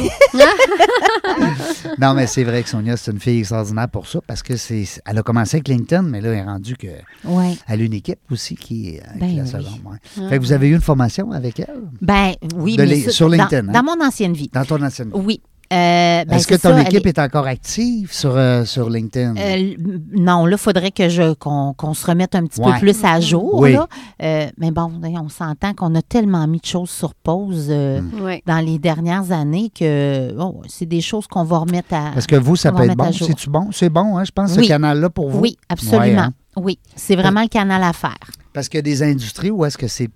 [1.98, 4.84] non, mais c'est vrai que Sonia, c'est une fille extraordinaire pour ça, parce que c'est,
[5.06, 6.86] elle a commencé avec LinkedIn, mais là, elle est rendue que,
[7.24, 7.56] Ouais.
[7.66, 9.48] elle a une équipe aussi qui est, euh, qui Ben la oui.
[9.48, 9.64] seconde.
[9.84, 9.98] ouais.
[10.18, 10.28] Ah.
[10.28, 11.74] Fait que vous avez eu une formation avec elle?
[12.00, 13.72] Ben oui, De mais les- sur dans- LinkedIn, hein?
[13.72, 14.50] Dans, mon ancienne vie.
[14.52, 15.14] dans ton ancienne vie.
[15.16, 15.40] Oui.
[15.70, 19.34] Euh, ben, Est-ce que ton ça, équipe est- est encore active sur, euh, sur LinkedIn?
[19.36, 19.74] Euh,
[20.16, 22.72] non, là, il faudrait que je qu'on qu'on se remette un petit Ouais.
[22.72, 23.54] peu plus à jour.
[23.60, 23.72] Oui.
[23.74, 23.86] là.
[24.22, 28.38] Euh, mais bon, on s'entend qu'on a tellement mis de choses sur pause euh, Mm.
[28.46, 32.12] Dans les dernières années que oh, c'est des choses qu'on va remettre à.
[32.14, 33.12] Parce que vous, ça peut être bon.
[33.12, 33.68] C'est-tu bon?
[33.72, 34.64] C'est bon, hein, je pense, Oui.
[34.64, 35.40] ce canal-là pour vous?
[35.40, 36.00] Oui, absolument.
[36.00, 36.32] Ouais, hein?
[36.56, 38.16] Oui, c'est vraiment le canal à faire.
[38.54, 40.08] Parce qu'il y a des industries où est-ce que c'est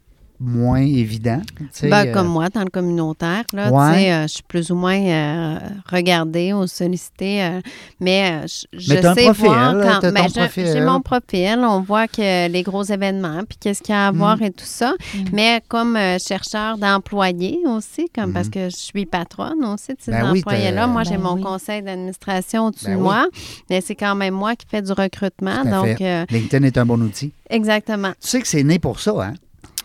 [0.42, 1.40] moins évident.
[1.82, 3.92] Ben, euh, comme moi, dans le communautaire, là, Ouais.
[3.92, 5.58] tu sais, euh, je suis plus ou moins euh,
[5.90, 7.60] regardée ou sollicitée, euh,
[8.00, 10.12] mais je, je Mais t'as un sais profil, voir là, quand...
[10.12, 10.26] ben.
[10.56, 14.10] J'ai mon profil, on voit que les gros événements, puis qu'est-ce qu'il y a à
[14.12, 14.42] voir Mm.
[14.44, 14.94] et tout ça,
[15.32, 20.10] mais comme euh, chercheur d'employés aussi, comme parce que je suis patronne aussi de ces
[20.10, 20.14] Mm.
[20.14, 21.42] Ben employés-là, moi, j'ai Ben mon oui.
[21.42, 23.02] conseil d'administration au-dessus Ben de oui.
[23.02, 23.26] moi,
[23.70, 26.00] mais c'est quand même moi qui fais du recrutement, donc...
[26.00, 27.32] euh, LinkedIn est un bon outil.
[27.50, 28.12] exactement.
[28.20, 29.34] Tu sais que c'est né pour ça, hein?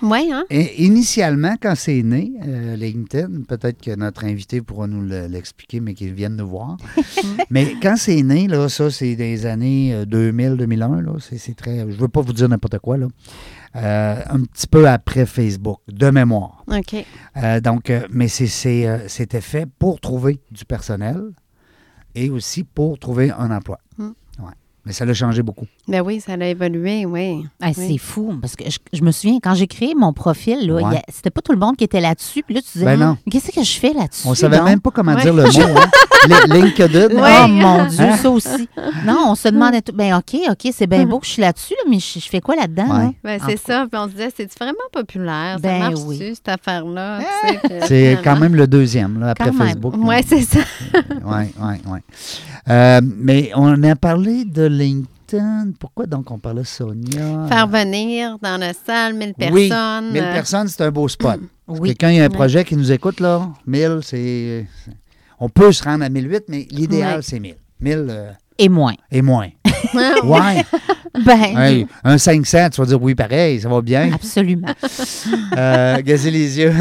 [0.02, 0.46] Oui, hein?
[0.50, 5.80] Et initialement, quand c'est né, euh, LinkedIn, peut-être que notre invité pourra nous le- l'expliquer,
[5.80, 6.78] mais qu'il vienne nous voir.
[7.50, 11.80] mais quand c'est né, là, ça, c'est des années 2000-2001, là, c'est très...
[11.80, 13.08] Je veux pas vous dire n'importe quoi, là.
[13.76, 16.64] Euh, un petit peu après Facebook, de mémoire.
[16.72, 16.96] OK.
[17.38, 18.28] Euh, donc, euh, mais
[18.66, 21.22] euh, c'était fait pour trouver du personnel
[22.16, 23.80] et aussi pour trouver un emploi.
[24.88, 25.66] Mais ça l'a changé beaucoup.
[25.90, 27.46] Ben oui, ça a évolué, oui.
[27.62, 27.88] Ah, Oui.
[27.90, 31.02] C'est fou, parce que je, je me souviens, quand j'ai créé mon profil, là, Ouais.
[31.14, 32.42] c'était pas tout le monde qui était là-dessus.
[32.44, 33.06] Puis là, tu disais, Ben non.
[33.10, 34.26] Hum, qu'est-ce que je fais là-dessus?
[34.26, 34.66] On savait donc?
[34.66, 35.22] même pas comment Ouais.
[35.22, 35.50] dire le mot.
[35.78, 35.90] Hein?
[36.50, 37.08] Li- LinkedIn.
[37.12, 38.18] Oh mon Dieu, Hein?
[38.18, 38.70] ça aussi.
[39.06, 39.94] Non, on se demandait tout.
[39.94, 42.40] Ben OK, OK, c'est bien beau que je suis là-dessus, là, mais je, je fais
[42.42, 42.88] quoi là-dedans?
[43.08, 43.16] Ouais.
[43.24, 43.86] Ben, En c'est ça.
[43.92, 45.60] Puis on se disait, c'est vraiment populaire?
[45.60, 46.32] Ben ça marche oui.
[46.36, 47.20] cette affaire-là?
[47.44, 49.58] puis C'est quand même le deuxième, là, après Quand.
[49.66, 49.94] Facebook.
[49.98, 50.60] Oui, c'est ça.
[51.26, 52.00] Oui, oui, oui.
[52.70, 55.72] Euh, mais on a parlé de LinkedIn.
[55.80, 57.48] Pourquoi donc on parlait de Sonia?
[57.50, 60.12] Faire venir dans la salle 1000 Oui, personnes.
[60.12, 61.40] 1000 euh, personnes, c'est un beau spot.
[61.70, 61.90] Oui.
[61.90, 63.50] Quelqu'un, il y a un projet qui nous écoute, là.
[63.66, 64.66] 1000, c'est.
[65.38, 67.22] On peut se rendre à 1008, mais l'idéal, Ouais.
[67.22, 67.56] c'est 1000.
[67.82, 68.94] 1000 euh, Et moins.
[69.12, 69.50] et moins.
[70.24, 70.64] Ouais.
[71.26, 74.14] Ben, Hey, un 500, tu vas dire oui, pareil, ça va bien.
[74.14, 74.68] absolument.
[75.58, 76.72] Euh, gazer les yeux.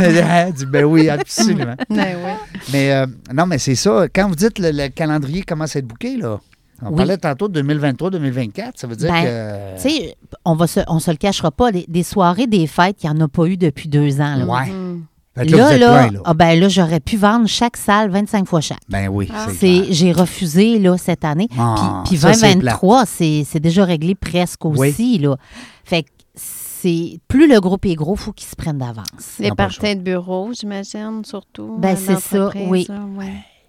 [0.56, 1.74] du ben oui, absolument.
[1.88, 2.32] Ben oui.
[2.72, 4.06] Mais euh, non, mais c'est ça.
[4.14, 6.38] Quand vous dites le, le calendrier commence à être bouqué, là.
[6.82, 6.96] On Oui.
[6.96, 9.82] parlait tantôt de 2023-2024, ça veut dire Ben, que.
[9.82, 13.02] Tu sais, on va se, on se le cachera pas, des, des soirées, des fêtes,
[13.02, 14.36] il n'y en a pas eu depuis deux ans.
[14.36, 14.70] Là, Ouais.
[14.70, 15.02] Mm.
[15.36, 18.78] Que là, là, loin, ah ben là, j'aurais pu vendre chaque salle 25 fois chaque.
[18.88, 19.48] Ben oui, Ah.
[19.54, 21.48] c'est j'ai refusé là, cette année.
[21.58, 24.88] Ah, puis puis ça, c'est 2023, c'est, c'est déjà réglé presque Oui.
[24.88, 25.18] aussi.
[25.18, 25.36] Là.
[25.84, 29.36] Fait que c'est plus le groupe est gros, il faut qu'il se prenne d'avance.
[29.38, 31.76] Les parties de bureau, j'imagine, surtout.
[31.80, 32.86] Ben, euh, c'est ça, oui.
[33.18, 33.26] ouais.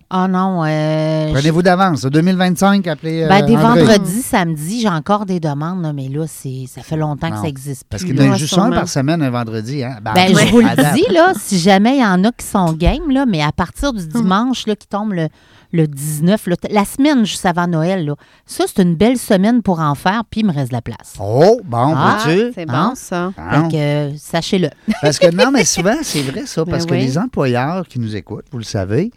[0.10, 0.64] Ah non.
[0.66, 2.04] euh, Prenez-vous d'avance.
[2.06, 3.24] 2025, appelez.
[3.24, 3.84] euh, Ben, des André.
[3.84, 7.48] vendredis, samedi, j'ai encore des demandes, là, mais là, c'est, ça fait longtemps que ça
[7.48, 8.14] existe Parce plus.
[8.14, 8.68] qu'il y en a juste sûrement.
[8.68, 9.84] un par semaine, un vendredi.
[9.84, 9.98] Hein?
[10.02, 12.72] Ben, Ben, je vous le dis, là, si jamais il y en a qui sont
[12.72, 15.28] game, là, mais à partir du dimanche là, qui tombe le,
[15.74, 19.62] le 19, là, t- la semaine juste avant Noël, là, ça, c'est une belle semaine
[19.62, 21.16] pour en faire, puis il me reste de la place.
[21.20, 22.54] Oh, bon, Ah, vois-tu?
[22.56, 22.90] C'est Hein?
[22.92, 23.32] bon, ça.
[23.36, 24.70] Fait que, euh, sachez-le.
[25.02, 27.02] Parce que non, mais souvent, c'est vrai ça, Ben parce que oui.
[27.02, 29.12] les employeurs qui nous écoutent, vous le savez,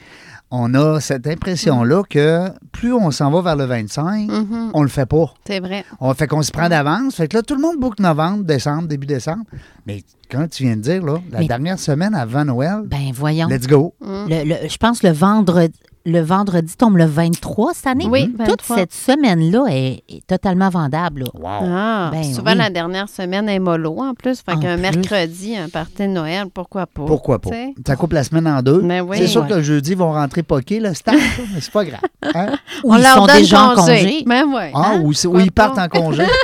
[0.50, 4.70] on a cette impression-là que plus on s'en va vers le 25, Mhm.
[4.74, 5.32] on le fait pas.
[5.46, 5.84] C'est vrai.
[6.00, 7.14] On fait qu'on se prend d'avance.
[7.16, 9.44] Fait que là, tout le monde boucle novembre, décembre, début décembre.
[9.86, 13.48] Mais quand tu viens de dire, là, la Mais- dernière semaine avant Noël, Ben, voyons.
[13.48, 13.94] let's go.
[14.00, 15.74] Le- le- je pense que le vendredi,
[16.06, 18.06] le vendredi tombe le 23 cette année.
[18.08, 18.76] Oui, Toute 23.
[18.78, 21.24] cette semaine-là est, est totalement vendable.
[21.24, 21.30] là.
[21.34, 21.68] Wow.
[21.70, 22.56] Ah, Ben souvent, oui.
[22.58, 24.40] la dernière semaine est mollo en plus.
[24.40, 27.04] Fait qu'un mercredi, un party de Noël, pourquoi pas?
[27.04, 27.50] Pourquoi pas?
[27.50, 27.74] Tu sais?
[27.86, 28.80] Ça coupe la semaine en deux.
[28.80, 29.18] Ben oui.
[29.18, 29.48] c'est sûr Ouais.
[29.48, 31.14] que le jeudi, ils vont rentrer poquer le staff,
[31.54, 32.00] mais c'est pas grave.
[32.34, 32.46] Hein?
[32.82, 34.00] Ou On ils leur sont donne déjà en congé.
[34.00, 34.24] congé.
[34.26, 34.44] Ben.
[34.74, 35.00] Ah, hein?
[35.04, 36.24] ou, ou ils partent en congé.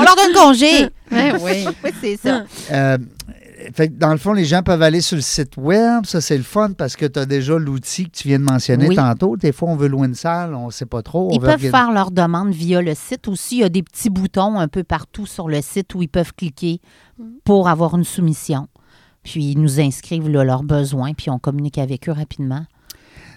[0.00, 0.88] On leur donne congé.
[1.10, 1.66] Ben oui.
[1.84, 2.44] oui, c'est ça.
[2.72, 2.98] Euh,
[3.74, 6.06] fait que dans le fond, les gens peuvent aller sur le site web.
[6.06, 8.88] Ça, c'est le fun parce que tu as déjà l'outil que tu viens de mentionner
[8.88, 8.96] Oui.
[8.96, 9.36] tantôt.
[9.36, 11.28] Des fois, on veut louer une salle, on ne sait pas trop.
[11.28, 13.56] on Ils veut peuvent faire leur demande via le site aussi.
[13.56, 16.32] Il y a des petits boutons un peu partout sur le site où ils peuvent
[16.34, 16.80] cliquer
[17.44, 18.66] pour avoir une soumission.
[19.22, 22.64] Puis ils nous inscrivent là, leurs besoins, puis on communique avec eux rapidement.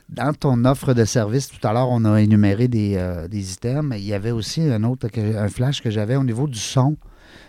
[0.09, 3.83] Dans ton offre de service, tout à l'heure, on a énuméré des, euh, des items.
[3.83, 6.97] mais Il y avait aussi un autre, un flash que j'avais au niveau du son,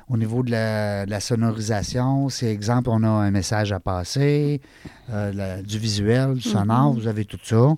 [0.09, 2.29] au niveau de la, de la sonorisation.
[2.31, 4.61] C'est exemple, on a un message à passer,
[5.11, 7.75] euh, la- du visuel, du sonore, vous avez tout ça.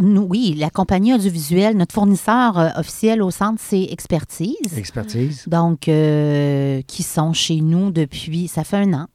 [0.00, 4.54] Nous, oui, la compagnie audiovisuelle, notre fournisseur euh, officiel au centre, c'est Expertise.
[4.78, 5.44] Expertise.
[5.48, 9.06] Donc, euh, qui sont chez nous depuis, ça fait un an,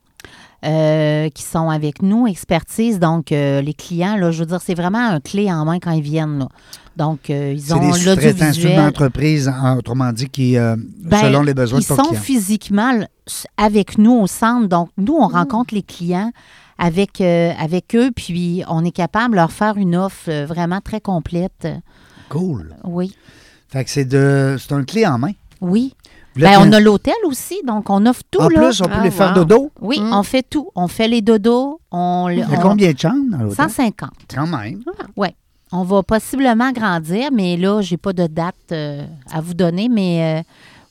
[0.66, 3.00] euh, qui sont avec nous, expertise.
[3.00, 5.92] Donc, euh, les clients, là, je veux dire, c'est vraiment un clé en main quand
[5.92, 6.40] ils viennent.
[6.40, 6.48] là.
[6.96, 8.80] Donc, euh, ils ont des sous-traitants, c'est une l'audiovisuel.
[8.80, 12.22] entreprise, en- autrement dit, qui, euh, Ben, selon les besoins Ils de ton sont client.
[12.22, 12.92] physiquement
[13.58, 14.68] avec nous au centre.
[14.68, 16.32] Donc, nous, on rencontre les clients
[16.80, 21.02] avec, euh, avec eux, puis on est capable de leur faire une offre vraiment très
[21.02, 21.68] complète.
[22.30, 22.76] Cool.
[22.84, 23.16] Oui,
[23.70, 25.32] Fait que c'est de c'est un clé en main.
[25.62, 25.94] oui.
[26.44, 28.40] Ben, on a l'hôtel aussi, donc on offre tout.
[28.42, 28.60] En là.
[28.68, 29.44] plus, on peut Ah, les faire wow.
[29.46, 29.72] dodo.
[29.82, 30.14] Oui, Mm.
[30.14, 30.70] on fait tout.
[30.76, 31.80] On fait les dodos.
[31.92, 33.56] On, Il y a on- combien de chambres dans l'hôtel?
[33.56, 34.12] 150.
[34.34, 34.82] Quand même.
[35.72, 40.40] On va possiblement grandir, mais là, j'ai pas de date euh, à vous donner, mais
[40.40, 40.44] euh,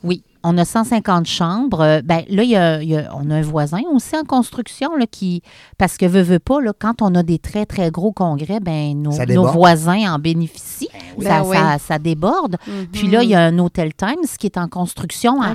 [0.05, 1.80] oui, on a 150 chambres.
[1.80, 4.24] Euh, ben, là, il y a- il y a- on a un voisin aussi en
[4.24, 5.42] construction là, qui.
[5.78, 9.01] Parce que veut, veut pas, là, quand on a des très, très gros congrès, ben,
[9.03, 9.11] nos,
[9.53, 10.88] voisins en bénéficient.
[11.20, 11.57] Ça, Ben oui.
[11.57, 12.57] ça- ça déborde.
[12.66, 12.86] Mhm.
[12.92, 15.55] Puis là, il y a un Hotel Times qui est en construction à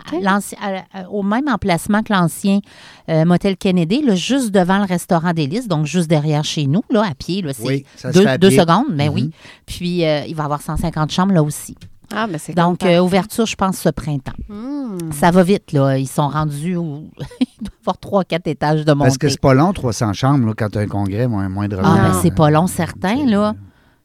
[0.61, 2.59] à- à- au même emplacement que l'ancien
[3.09, 7.03] euh, Motel Kennedy, là, juste devant le restaurant d'Hélice, donc juste derrière chez nous, là,
[7.09, 7.41] à pied.
[7.41, 8.59] Là, c'est Oui, ça se deux, fait à deux pied.
[8.59, 9.31] secondes, mais oui.
[9.65, 11.75] Puis euh, il va y avoir 150 chambres là aussi.
[12.14, 14.34] Ah, mais c'est Donc, euh, ouverture, je pense, ce printemps.
[14.49, 15.12] Hmm.
[15.12, 15.97] Ça va vite, là.
[15.97, 17.03] Ils sont rendus au...
[17.39, 19.05] Il doit y avoir trois, quatre étages de montée.
[19.07, 21.88] Parce que c'est pas long, 300 chambres, là, quand tu as un congrès, moins, moindrement.
[21.97, 23.55] Ah, ben, c'est pas long, certain, c'est- là.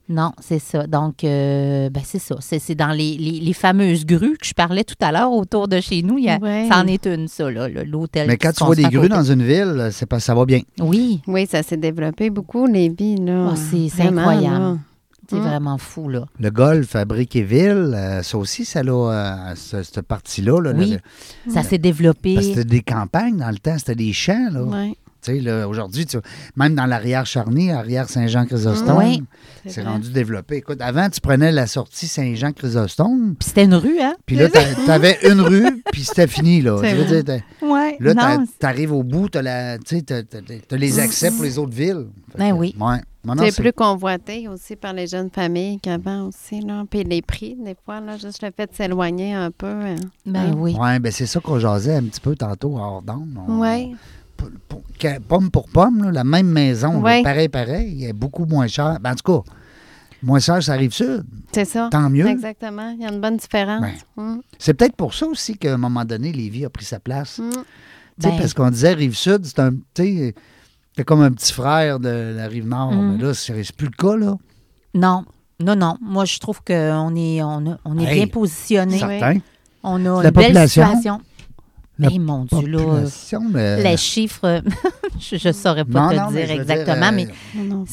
[0.09, 0.87] Non, c'est ça.
[0.87, 2.37] Donc, euh, ben, c'est ça.
[2.39, 5.67] C'est c'est dans les, les- les fameuses grues que je parlais tout à l'heure autour
[5.67, 6.17] de chez nous.
[6.17, 6.69] Il y a, Ouais.
[6.71, 8.29] Ça en est une, ça, là, le- l'hôtel.
[8.29, 10.61] Mais quand tu vois des grues dans une ville, c'est pas, ça va bien.
[10.79, 13.49] Oui, Oui, ça s'est développé beaucoup, les vies, là.
[13.51, 14.59] Ah, c'est- incroyable.
[14.59, 14.77] là.
[15.29, 15.41] C'est Mm.
[15.43, 16.27] vraiment fou, là.
[16.39, 20.61] Le golf à Briqueville, euh, ça aussi, ça a euh, ce- cette partie-là.
[20.61, 20.99] Là, Oui.
[21.47, 22.35] le- Ça s'est développé.
[22.35, 24.49] parce que c'était des campagnes dans le temps, c'était des champs.
[24.53, 24.63] Là.
[24.63, 26.07] Ouais, Tu sais, là, Aujourd'hui,
[26.55, 29.25] même dans l'arrière Charny, arrière Saint-Jean-Chrysostome, Oui.
[29.67, 30.59] c'est rendu développé.
[30.59, 34.15] Écoute, avant, tu prenais la sortie Saint-Jean-Chrysostome, Puis c'était une rue, hein?
[34.25, 36.63] puis là, tu avais une rue, puis c'était fini.
[36.63, 37.23] Là, Je veux vrai.
[37.23, 37.25] dire,
[37.61, 37.97] t'as- Oui.
[37.99, 39.79] Là, tu arrives au bout, tu as,
[40.77, 42.07] les accès pour les autres villes.
[42.33, 42.77] Fait Ben que, oui.
[42.79, 42.99] ouais.
[43.39, 46.85] C'est plus convoité aussi par les jeunes familles qu'avant aussi, là.
[46.89, 49.67] Puis les prix, des fois, là, juste le fait de s'éloigner un peu.
[49.67, 49.97] hein.
[50.25, 50.75] Ben oui.
[50.79, 53.37] Ouais, ben c'est ça qu'on jasait un petit peu tantôt hors d'onde.
[53.49, 53.95] On- Oui.
[55.29, 58.99] pomme pour pomme, là, la même maison, là, pareil, pareil, il est beaucoup moins cher.
[59.01, 59.51] Ben, en tout cas,
[60.23, 61.25] moins cher, ça arrive sud.
[61.53, 61.89] C'est ça.
[61.91, 62.27] Tant mieux.
[62.27, 62.91] Exactement.
[62.91, 63.81] Il y a une bonne différence.
[63.83, 64.41] Ben, Mm.
[64.59, 67.39] C'est peut-être pour ça aussi qu'à un moment donné, Lévis a pris sa place.
[67.39, 67.51] Mm.
[67.51, 67.59] Tu
[68.21, 69.71] sais, Ben- Parce qu'on disait Rive-Sud, c'est un.
[70.97, 72.93] C'est comme un petit frère de la Rive-Nord.
[72.93, 73.17] Mhm.
[73.19, 74.37] Mais là, c'est plus le cas, là?
[74.95, 75.25] Non.
[75.61, 75.97] Non, non.
[76.01, 78.99] Moi, je trouve qu'on est, on a- on est Hey, bien positionné.
[78.99, 79.39] Certain.
[79.83, 81.21] On a La une belle situation.
[81.99, 83.05] La Mais mon Dieu, là,
[83.51, 84.63] mais- les chiffres,
[85.19, 87.29] je ne saurais pas Non, te non, dire exactement, euh, mais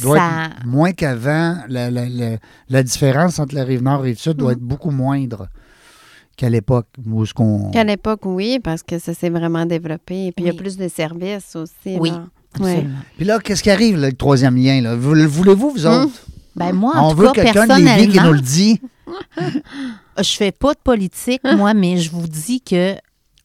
[0.02, 0.46] doit ça.
[0.58, 1.58] être moins qu'avant.
[1.70, 2.38] La, la- la-
[2.70, 4.40] la différence entre la Rive-Nord et Rive-Sud Mm.
[4.40, 5.48] doit être beaucoup moindre
[6.36, 7.72] qu'à l'époque où ce qu'on.
[7.72, 10.28] Qu'à l'époque, oui, parce que ça s'est vraiment développé.
[10.28, 11.98] Et puis, il y a plus de services aussi.
[11.98, 12.10] Oui.
[12.12, 12.26] là.
[12.56, 12.96] Absolument.
[13.18, 14.82] Puis là, qu'est-ce qui arrive, là, le troisième lien?
[14.82, 14.96] Là?
[14.96, 16.06] Vous- le Voulez-vous, vous Hum.
[16.06, 16.22] autres?
[16.56, 18.80] Ben moi, en On tout veut quelqu'un de Lévis qui nous le dit.
[20.18, 22.96] je fais pas de politique, moi, mais je vous dis que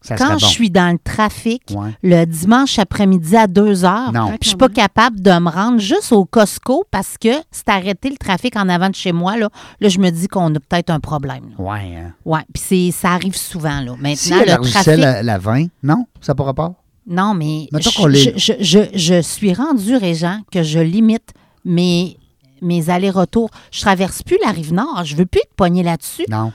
[0.02, 1.90] Ça quand je suis dans le trafic, Ouais.
[2.02, 4.32] le dimanche après-midi à 2 heures, Non.
[4.40, 8.16] je suis pas capable de me rendre juste au Costco parce que c'est arrêté le
[8.16, 9.36] trafic en avant de chez moi.
[9.36, 9.48] Là,
[9.80, 11.50] là je me dis qu'on a peut-être un problème.
[11.58, 11.64] là.
[11.64, 11.96] Ouais.
[11.96, 12.12] hein.
[12.24, 13.80] Ouais, puis ça arrive souvent.
[13.80, 13.92] Là.
[13.98, 14.96] Maintenant, Si le trafic.
[14.98, 16.06] la, la 20, non?
[16.20, 16.74] Ça pourra pas?
[17.08, 21.32] Non, mais je, les- je, je, je- je suis rendue, Régent, que je limite
[21.64, 22.16] mes,
[22.62, 23.50] mes allers-retours.
[23.72, 25.02] Je traverse plus la rive nord.
[25.04, 26.24] Je veux plus être poignée là-dessus.
[26.28, 26.52] Non.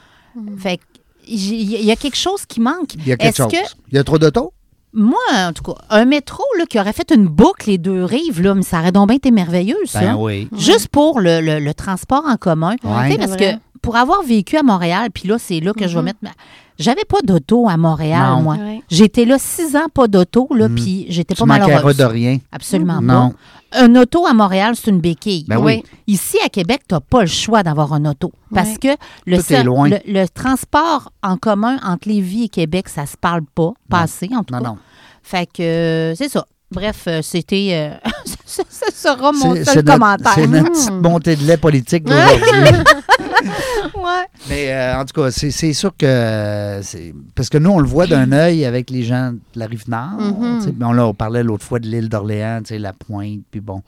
[0.59, 0.83] Fait que
[1.27, 2.93] j'ai- il y a quelque chose qui manque.
[2.95, 3.51] Il y a quelque chose.
[3.51, 3.57] que
[3.91, 4.53] Il y a trop d'auto?
[4.95, 8.41] moi, en tout cas, un métro là, qui aurait fait une boucle les deux rives,
[8.43, 10.01] là, mais ça aurait donc bien été merveilleux, ça.
[10.01, 10.47] Ben oui.
[10.55, 12.75] Juste pour le, le- le transport en commun.
[12.83, 13.07] Ouais.
[13.07, 15.93] Tu sais, Parce que pour avoir vécu à Montréal, puis là, c'est là que je
[15.93, 16.05] vais Mhm.
[16.05, 16.29] mettre ma...
[16.79, 18.41] J'avais pas d'auto à Montréal, Non.
[18.41, 18.57] moi.
[18.89, 20.75] J'étais là six ans, pas d'auto, là, Mhm.
[20.75, 21.97] puis j'étais Tu pas manqueras malheureuse.
[21.97, 22.37] de rien.
[22.51, 23.29] Absolument Non.
[23.29, 23.79] pas.
[23.83, 25.45] Un auto à Montréal, c'est une béquille.
[25.47, 25.83] Ben oui.
[26.07, 28.31] Ici, à Québec, tu n'as pas le choix d'avoir un auto.
[28.53, 28.89] Parce que
[29.27, 29.89] le, loin.
[29.89, 33.71] Le, le transport en commun entre Lévis et Québec, ça se parle pas.
[33.89, 34.67] Pas assez, en tout Non, cas.
[34.69, 34.77] non.
[35.21, 36.45] Fait que euh, c'est ça.
[36.73, 37.69] Bref, euh, c'était.
[38.05, 38.09] euh,
[38.45, 40.33] ça, ça sera mon seul commentaire.
[40.35, 42.83] C'est notre petite montée de lait politique d'aujourd'hui.
[43.95, 44.25] Ouais.
[44.49, 46.05] Mais euh, en tout cas, c'est c'est sûr que.
[46.05, 49.65] euh, c'est- Parce que nous, on le voit d'un œil avec les gens de la
[49.65, 50.17] rive nord.
[50.59, 53.81] Tu sais, mais on, on parlait l'autre fois de l'île d'Orléans, la pointe, puis bon.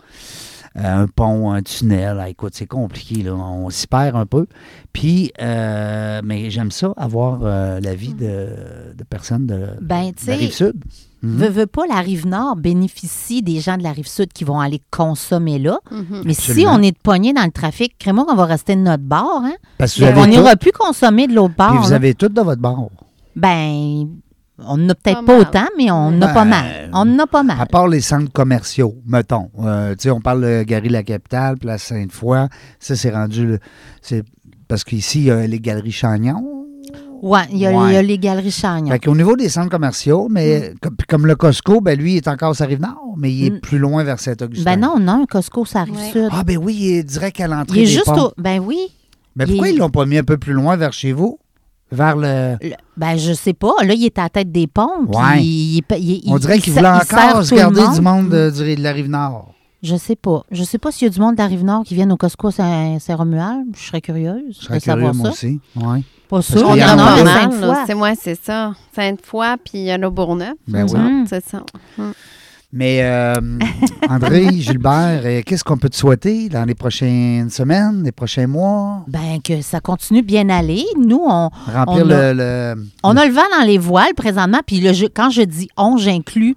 [0.77, 2.17] Euh, un pont, un tunnel.
[2.19, 3.33] Ah, écoute, c'est compliqué, là.
[3.33, 4.45] On s'y perd un peu.
[4.91, 8.49] Puis, euh, mais j'aime ça, avoir euh, l'avis de,
[8.97, 10.73] de personnes de, Ben, de la sais, rive sud.
[11.21, 11.37] Mhm.
[11.37, 14.59] Veux, veux pas, la rive nord bénéficie des gens de la rive sud qui vont
[14.59, 15.79] aller consommer là.
[15.91, 16.23] Mhm.
[16.25, 19.41] Mais si on est pogné dans le trafic, crée-moi qu'on va rester de notre bord.
[19.43, 19.55] Hein?
[19.77, 21.69] Parce que vous on avez n'ira plus consommer de l'autre bord.
[21.71, 21.95] puis vous là.
[21.95, 22.91] avez tout de votre bord.
[23.35, 24.07] Ben,
[24.59, 26.89] on n'a peut-être Pas autant, mais on en a Ben, pas mal.
[26.93, 27.67] On en a pas À mal.
[27.71, 29.49] part les centres commerciaux, mettons.
[29.63, 32.47] Euh, tu sais, on parle de Gary-la-Capitale, Place Sainte-Foy.
[32.79, 33.45] Ça, c'est rendu.
[33.45, 33.59] le-
[34.01, 34.23] c'est
[34.67, 36.43] Parce qu'ici, il y a les galeries Chagnon.
[37.21, 37.91] Ouais, il y, a- Ouais.
[37.91, 38.89] il y a les galeries Chagnon.
[38.91, 42.17] Fait qu'au niveau des centres commerciaux, mais comme, puis comme le Costco, ben lui, il
[42.17, 43.59] est encore sur Rive-Nord, mais il est Mm.
[43.59, 44.63] plus loin vers Saint-Augustin.
[44.63, 46.11] Ben non, non, un Costco, ça arrive Ouais.
[46.11, 46.29] sud.
[46.31, 48.31] Ah, ben oui, il est direct à l'entrée il est des juste au.
[48.37, 48.77] Ben oui.
[49.35, 51.37] Mais il pourquoi est- ils l'ont pas mis un peu plus loin vers chez vous?
[51.95, 52.57] Vers le.
[52.61, 53.73] Le- ben, je sais pas.
[53.83, 55.05] Là, il est à la tête des ponts.
[55.11, 55.43] puis Ouais.
[55.43, 57.81] il- il- il- On il- dirait il qu'ils sa- voulaient il sert encore se garder
[57.81, 57.95] monde.
[57.95, 59.51] du monde de, du- de la Rive-Nord.
[59.83, 60.43] Je sais pas.
[60.51, 62.49] Je sais pas s'il y a du monde de la Rive-Nord qui viennent au Costco
[62.51, 63.67] Saint- Saint-Romuald.
[63.75, 65.33] Je serais curieuse Je serais de savoir curieux, moi ça.
[65.33, 65.59] aussi.
[65.75, 66.01] Ouais.
[66.27, 66.55] Pas sûr.
[66.65, 67.83] qu'il Il y y en en a a là.
[67.85, 68.73] C'est moi, c'est ça.
[68.95, 70.53] Sainte-Foy, puis il y a le Bourgneuf.
[70.67, 70.99] Ben oui.
[70.99, 71.25] Mhm.
[71.29, 71.61] C'est ça.
[72.73, 73.35] Mais euh,
[74.09, 79.03] André, Gilbert, euh, qu'est-ce qu'on peut te souhaiter dans les prochaines semaines, les prochains mois?
[79.07, 80.85] Ben, que ça continue bien aller.
[80.97, 82.37] Nous, on, Remplir On a- le,
[82.75, 84.59] le- on a le vent dans les voiles présentement.
[84.65, 86.55] Puis le, quand je dis on, j'inclus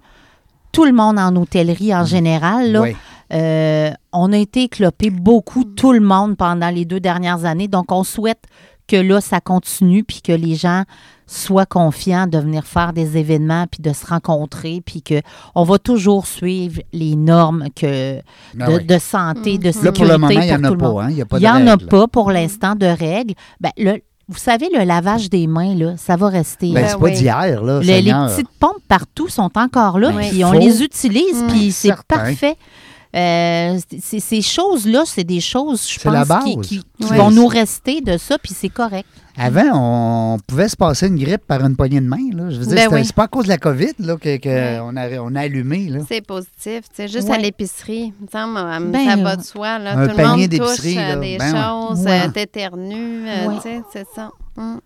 [0.71, 2.71] tout le monde en hôtellerie en général.
[2.71, 2.81] Là.
[2.81, 2.95] Ouais.
[3.31, 7.67] Euh, on a été éclopé beaucoup, tout le monde, pendant les deux dernières années.
[7.67, 8.43] Donc, on souhaite
[8.87, 10.83] que là, ça continue, puis que les gens
[11.31, 15.21] soient confiants de venir faire des événements, puis de se rencontrer, puis que
[15.55, 18.21] on va toujours suivre les normes que, de,
[18.67, 18.83] oui.
[18.85, 21.03] de santé, de Là, sécurité pour le moment, il n'y en a pas.
[21.03, 21.07] Hein?
[21.09, 21.85] Il n'y a pas Il de n'y en a règles.
[21.87, 23.33] pas pour l'instant de règles.
[23.61, 26.67] Ben, le- vous savez, le lavage des mains, là, ça va rester.
[26.71, 27.13] Ben, Ben c'est pas oui.
[27.13, 30.29] d'hier, là, Le- les petites pompes partout sont encore là, Oui.
[30.29, 31.47] puis on les utilise, Mm.
[31.47, 32.55] puis c'est parfait.
[33.15, 38.17] Euh, c'est- ces choses-là, c'est des choses, je la pense, qui, vont nous rester de
[38.17, 39.07] ça, puis c'est correct.
[39.35, 42.29] Avant, on pouvait se passer une grippe par une poignée de main.
[42.33, 42.49] Là.
[42.49, 43.05] Je veux dire, Ben oui.
[43.05, 44.79] c'est pas à cause de la COVID là, qu'on que Ouais.
[44.83, 45.87] on a, on a allumé.
[45.89, 45.99] Là.
[46.07, 46.81] C'est positif.
[46.93, 47.35] C'est juste Ouais.
[47.35, 48.13] à l'épicerie.
[48.21, 49.79] Euh, Ben, ça euh, va de soi.
[49.79, 49.97] Là.
[49.97, 51.15] un Tout le panier monde touche là.
[51.15, 52.29] des Ben choses, Ouais.
[52.31, 53.55] t'éternues, Ouais.
[53.55, 54.29] tu sais, c'est ça.
[54.57, 54.77] Mm.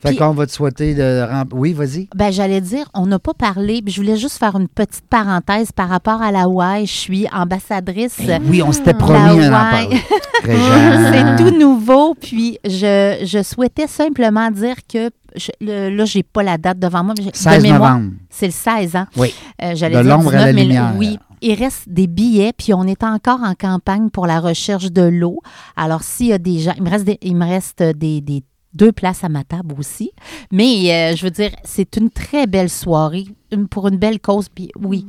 [0.00, 2.08] Fait qu'on va te souhaiter de rem- Oui, vas-y.
[2.14, 5.72] Ben, j'allais dire, on n'a pas parlé, puis je voulais juste faire une petite parenthèse
[5.72, 6.86] par rapport à la Hawaï.
[6.86, 8.16] Je suis ambassadrice.
[8.20, 10.00] Eh oui, on s'était promis parler.
[10.44, 16.42] C'est tout nouveau, puis je, je souhaitais simplement dire que, je, le- là, j'ai pas
[16.42, 18.12] la date devant moi, mais j'ai- de 16 mémoire, novembre.
[18.30, 19.06] c'est le 16 ans.
[19.16, 19.34] Oui.
[19.62, 20.94] Euh, J'allais De dire l'ombre à la 19, mais lumière.
[20.96, 25.02] oui, il reste des billets, puis on est encore en campagne pour la recherche de
[25.02, 25.40] l'eau.
[25.76, 28.42] Alors, s'il y a des gens, il me reste des, il me reste des, des-
[28.74, 30.10] deux places à ma table aussi.
[30.52, 34.48] Mais euh, je veux dire, c'est une très belle soirée une- pour une belle cause.
[34.48, 35.06] Puis oui,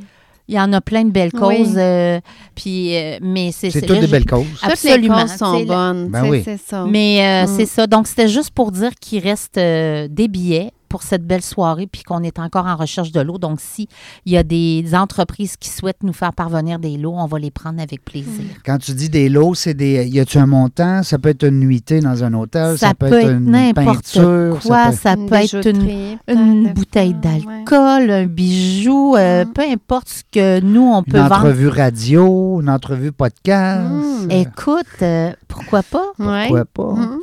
[0.48, 1.40] il y en a plein de belles Oui.
[1.64, 1.76] causes.
[1.78, 2.20] euh,
[2.56, 4.46] puis, euh, mais c'est C'est toutes des je- belles causes.
[4.54, 6.08] Toutes les Absolument, causes sont bonnes.
[6.10, 6.42] Ben oui.
[6.44, 6.86] C'est ça.
[6.90, 7.56] Mais euh, Mm.
[7.58, 7.86] c'est ça.
[7.88, 10.72] Donc, c'était juste pour dire qu'il reste euh, des billets.
[10.90, 13.38] Pour cette belle soirée, puis qu'on est encore en recherche de l'eau.
[13.38, 13.88] Donc, si
[14.26, 17.52] il y a des entreprises qui souhaitent nous faire parvenir des lots, on va les
[17.52, 18.44] prendre avec plaisir.
[18.66, 20.06] Quand tu dis des lots, c'est des.
[20.08, 21.04] Y a-tu un montant?
[21.04, 24.60] Ça peut être une nuitée dans un hôtel, Ça, peut être, une n'importe peinture.
[24.62, 24.92] quoi.
[24.92, 29.54] ça Ça peut, être une, bijouterie, une bouteille euh, d'alcool, un bijou, euh, Mm.
[29.54, 31.42] peu importe ce que nous, on peut peut être une vendre.
[31.46, 33.84] entrevue radio, une entrevue podcast.
[34.28, 34.32] Mm.
[34.32, 36.06] Écoute, euh, pourquoi pas?
[36.20, 36.48] Ouais.
[36.48, 36.94] Pourquoi pas?
[36.96, 37.20] Mhm.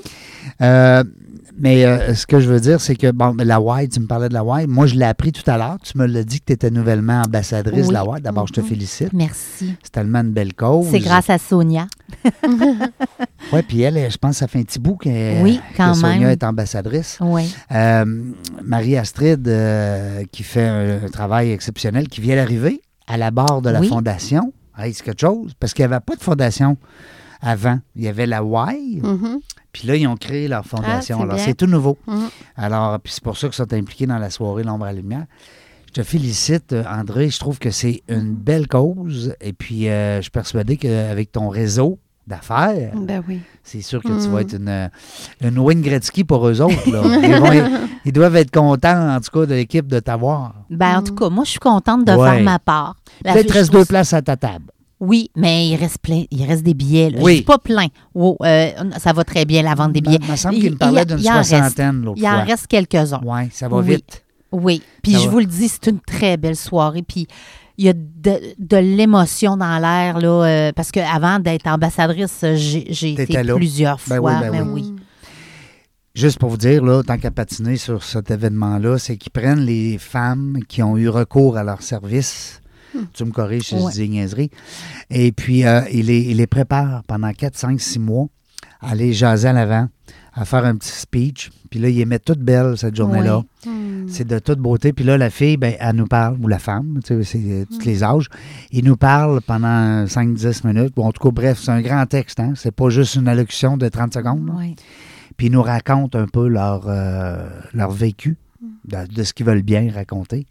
[0.62, 1.04] Euh,
[1.58, 4.28] mais euh, ce que je veux dire, c'est que, bon, la Y, tu me parlais
[4.28, 4.66] de la Y.
[4.66, 5.76] Moi, je l'ai appris tout à l'heure.
[5.82, 8.04] Tu me l'as dit que tu étais nouvellement ambassadrice de la.
[8.04, 8.20] Y.
[8.22, 8.66] D'abord, je te Mhm.
[8.66, 9.12] félicite.
[9.12, 9.74] Merci.
[9.82, 10.86] C'est tellement une belle cause.
[10.90, 11.86] C'est grâce à Sonia.
[13.52, 15.98] Oui, puis elle, je pense que ça fait un petit bout que, Oui, quand que
[15.98, 16.30] Sonia même.
[16.30, 17.18] est ambassadrice.
[17.20, 17.54] Oui.
[17.72, 18.04] Euh,
[18.64, 23.70] Marie-Astrid, euh, qui fait un, un travail exceptionnel, qui vient d'arriver à la barre de
[23.70, 23.88] la Oui.
[23.88, 24.52] fondation.
[24.76, 26.76] Hey, c'est quelque chose, parce qu'il n'y avait pas de fondation
[27.40, 27.78] avant.
[27.94, 29.38] Il y avait la Y, Mhm.
[29.78, 31.18] Puis là, ils ont créé leur fondation.
[31.18, 31.44] c'est Alors, bien.
[31.44, 31.98] c'est tout nouveau.
[32.06, 32.28] Mhm.
[32.56, 35.26] Alors, puis c'est pour ça qu'ils sont impliqués dans la soirée L'ombre à la lumière.
[35.88, 37.28] Je te félicite, euh, André.
[37.28, 39.34] Je trouve que c'est une belle cause.
[39.40, 43.40] Et puis, euh, je suis persuadé qu'avec ton réseau d'affaires, Ben oui.
[43.62, 44.32] c'est sûr que tu Mm.
[44.32, 44.90] vas être une,
[45.42, 46.90] une Wayne Gretzky pour eux autres.
[46.90, 47.02] là.
[47.22, 50.54] Ils, vont- ils doivent être contents, en tout cas, de l'équipe de t'avoir.
[50.70, 52.30] Ben, en tout cas, moi, je suis contente de Ouais.
[52.36, 52.96] faire ma part.
[53.22, 54.64] Peut-être reste deux places à ta table.
[54.98, 57.10] Oui, mais il reste plein, il reste des billets.
[57.10, 57.18] Là.
[57.20, 57.38] Oui.
[57.38, 57.88] Je pas plein.
[58.16, 60.18] Euh, ça va très bien, la vente des billets.
[60.22, 62.42] Il me semble Il- qu'il me parlait d'une soixantaine l'autre Il en fois.
[62.44, 63.20] reste quelques-uns.
[63.24, 63.86] Oui, ça va Oui.
[63.96, 64.24] vite.
[64.52, 64.82] Oui.
[65.02, 65.30] Puis Ça je va.
[65.32, 67.02] vous le dis, c'est une très belle soirée.
[67.06, 67.26] Puis
[67.76, 73.12] il y a de, de l'émotion dans l'air, là, euh, parce qu'avant d'être ambassadrice, j'ai
[73.12, 73.54] été là.
[73.54, 74.32] plusieurs Ben fois.
[74.32, 74.70] oui, ben mais oui.
[74.72, 74.96] oui.
[76.14, 79.98] Juste pour vous dire, là, tant qu'à patiner sur cet événement-là, c'est qu'ils prennent les
[79.98, 82.62] femmes qui ont eu recours à leur service.
[83.12, 83.82] Tu me corriges si Ouais.
[83.86, 84.50] je dis des niaiseries.
[85.10, 88.26] Et puis, euh, ils, les, préparent pendant 4, 5, 6 mois
[88.80, 89.88] à aller jaser à l'avant,
[90.34, 91.50] à faire un petit speech.
[91.70, 93.42] Puis là, ils les mettent toutes belles cette journée-là.
[93.66, 94.06] Mhm.
[94.08, 94.92] C'est de toute beauté.
[94.92, 97.64] Puis là, la fille, ben, elle nous parle, ou la femme, tu sais, c'est euh,
[97.70, 98.28] tous les âges,
[98.70, 100.94] ils nous parlent pendant 5-10 minutes.
[100.94, 102.38] Bon, en tout cas, bref, c'est un grand texte.
[102.38, 102.52] Hein?
[102.54, 104.50] C'est pas juste une allocution de 30 secondes.
[105.36, 108.36] Puis ils nous racontent un peu leur, euh, leur vécu,
[108.86, 110.46] de, de ce qu'ils veulent bien raconter.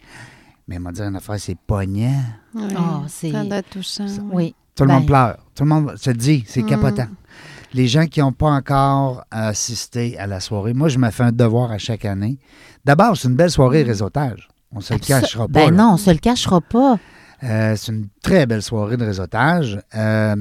[0.67, 2.23] Mais elle m'a dit une affaire, c'est poignant.
[2.55, 2.63] Oui.
[2.75, 4.05] Ah, c'est- Ça doit être touchant.
[4.07, 4.29] oui.
[4.33, 4.55] Oui.
[4.75, 5.37] Tout le Ben, monde pleure.
[5.55, 6.65] Tout le monde se dit, c'est Mm.
[6.65, 7.07] capotant.
[7.73, 11.31] Les gens qui n'ont pas encore assisté à la soirée, moi, je me fais un
[11.31, 12.37] devoir à chaque année.
[12.83, 14.49] D'abord, c'est une belle soirée réseautage.
[14.71, 15.53] On ne se le cachera pas.
[15.53, 15.83] Ben là.
[15.83, 16.97] non, on se le cachera pas.
[17.43, 19.79] Euh, c'est une très belle soirée de réseautage.
[19.95, 20.35] Euh,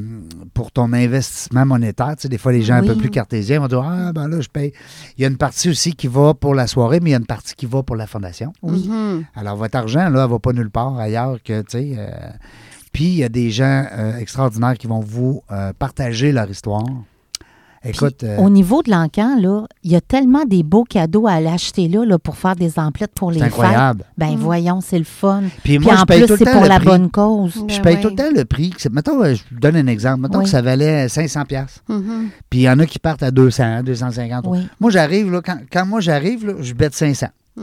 [0.55, 3.67] pour ton investissement monétaire, tu sais, des fois, les gens un peu plus cartésiens vont
[3.69, 4.73] dire Ah, ben là, je paye.
[5.19, 7.19] Il y a une partie aussi qui va pour la soirée, mais il y a
[7.19, 8.53] une partie qui va pour la fondation.
[8.63, 8.87] Oui.
[8.89, 9.25] Mhm.
[9.35, 11.95] Alors, votre argent, là, ne va pas nulle part ailleurs que, tu sais.
[11.99, 12.09] euh,
[12.93, 13.85] Puis, il y a des gens
[14.19, 15.43] extraordinaires qui vont vous
[15.79, 16.85] partager leur histoire.
[17.85, 21.27] Écoute, Puis, euh, Au niveau de l'encan, là, il y a tellement des beaux cadeaux
[21.27, 23.53] à aller acheter là, là, pour faire des emplettes pour les c'est fêtes.
[23.61, 24.05] incroyable.
[24.17, 24.37] Ben Mm.
[24.37, 25.43] voyons, c'est le fun.
[25.63, 26.87] Puis, Puis moi, je en paye plus, tout le c'est temps pour le la prix.
[26.87, 27.55] bonne cause.
[27.57, 28.01] Ben Je paye oui.
[28.03, 28.73] tout le temps le prix.
[28.91, 30.21] Mettons, euh, je vous donne un exemple.
[30.23, 30.45] Mettons Oui.
[30.45, 31.45] que ça valait 500$.
[31.47, 31.83] piastres.
[31.89, 32.29] Mhm.
[32.49, 34.45] Puis, il y en a qui partent à 200, 250.
[34.49, 34.67] Oui.
[34.81, 37.27] Moi, j'arrive, là, quand, quand moi j'arrive, là, je bête 500.
[37.57, 37.63] Mm.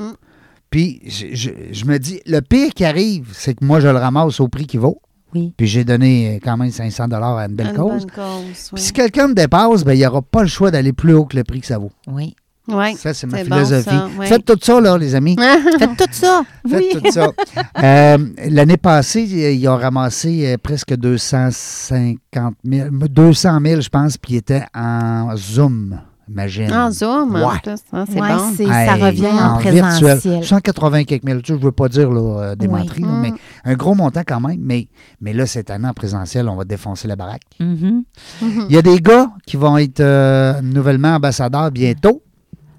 [0.69, 3.97] Puis, je, je- je me dis, le pire qui arrive, c'est que moi, je le
[3.97, 5.01] ramasse au prix qu'il vaut.
[5.33, 5.53] Oui.
[5.55, 8.05] Puis, j'ai donné euh, quand même 500 à une belle Une cause.
[8.05, 10.93] bonne cause, Puis, si quelqu'un me dépasse, ben, il n'y aura pas le choix d'aller
[10.93, 11.91] plus haut que le prix que ça vaut.
[12.07, 12.35] Oui.
[12.67, 12.93] Ouais.
[12.95, 13.89] Ça, c'est ma bon, philosophie.
[13.89, 14.27] ça, ouais.
[14.27, 15.35] Faites tout ça, là, les amis.
[15.79, 16.43] Faites tout ça.
[16.69, 17.01] Faites oui.
[17.01, 17.27] tout ça.
[17.83, 18.17] Euh,
[18.49, 24.37] L'année passée, ils ont ramassé euh, presque 250 000, 200 000, je pense, puis ils
[24.37, 25.99] étaient en Zoom,
[26.31, 26.73] imagine.
[26.73, 27.59] En Zoom, en Ouais.
[27.61, 27.71] plus.
[27.93, 28.53] hein, c'est Ouais, bon.
[28.55, 30.43] ça Hey, revient en, présentiel.
[30.43, 31.41] 180 quelques mille.
[31.45, 32.79] Je ne veux pas dire là, euh, des Oui.
[32.79, 33.21] menteries, là, Mm.
[33.21, 33.33] mais
[33.65, 34.57] un gros montant quand même.
[34.59, 34.87] Mais,
[35.19, 37.41] mais là, cette année, en présentiel, on va défoncer la baraque.
[37.59, 38.03] Mhm.
[38.41, 38.65] Mhm.
[38.69, 42.21] Il y a des gars qui vont être euh, nouvellement ambassadeurs bientôt.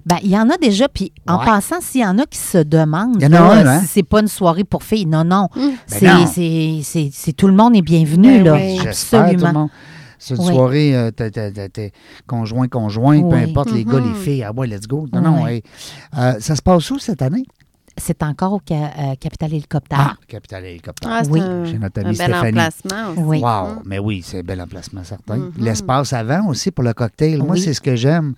[0.05, 1.45] Ben, il y en a déjà, puis en Ouais.
[1.45, 3.79] passant, s'il y en a qui se demandent Il y en a là, un, hein?
[3.81, 5.47] si c'est pas une soirée pour filles, non, non.
[5.55, 5.61] Mm.
[5.87, 6.25] C'est- non.
[6.27, 8.53] c'est- tout le monde est bienvenu, Ben là.
[8.55, 8.79] oui.
[8.83, 9.69] J'espère, tout le Absolument.
[10.25, 10.53] C'est une Oui.
[10.53, 11.91] soirée, euh, t'es- t'es- t'es- t'es
[12.27, 13.43] conjoint, conjoint, peu Oui.
[13.43, 14.15] importe, les gars, les Mhm.
[14.15, 14.43] filles.
[14.43, 15.05] Ah ouais, let's go.
[15.11, 15.51] Non, non, Oui.
[15.51, 15.63] hey.
[16.17, 17.43] Euh, ça se passe où cette année?
[17.97, 19.99] C'est encore au ca- euh, Capital Hélicoptère.
[19.99, 21.11] Ah, Capital Hélicoptère.
[21.13, 21.41] Ah, c'est Oui.
[21.41, 22.49] un, Chez notre un amie bel Stéphanie.
[22.59, 23.19] emplacement aussi.
[23.21, 23.39] Oui.
[23.41, 23.81] Wow, Mm.
[23.85, 25.37] mais oui, c'est un bel emplacement certain.
[25.37, 25.51] Mhm.
[25.59, 27.43] L'espace avant aussi pour le cocktail.
[27.43, 28.33] Moi, c'est ce que j'aime.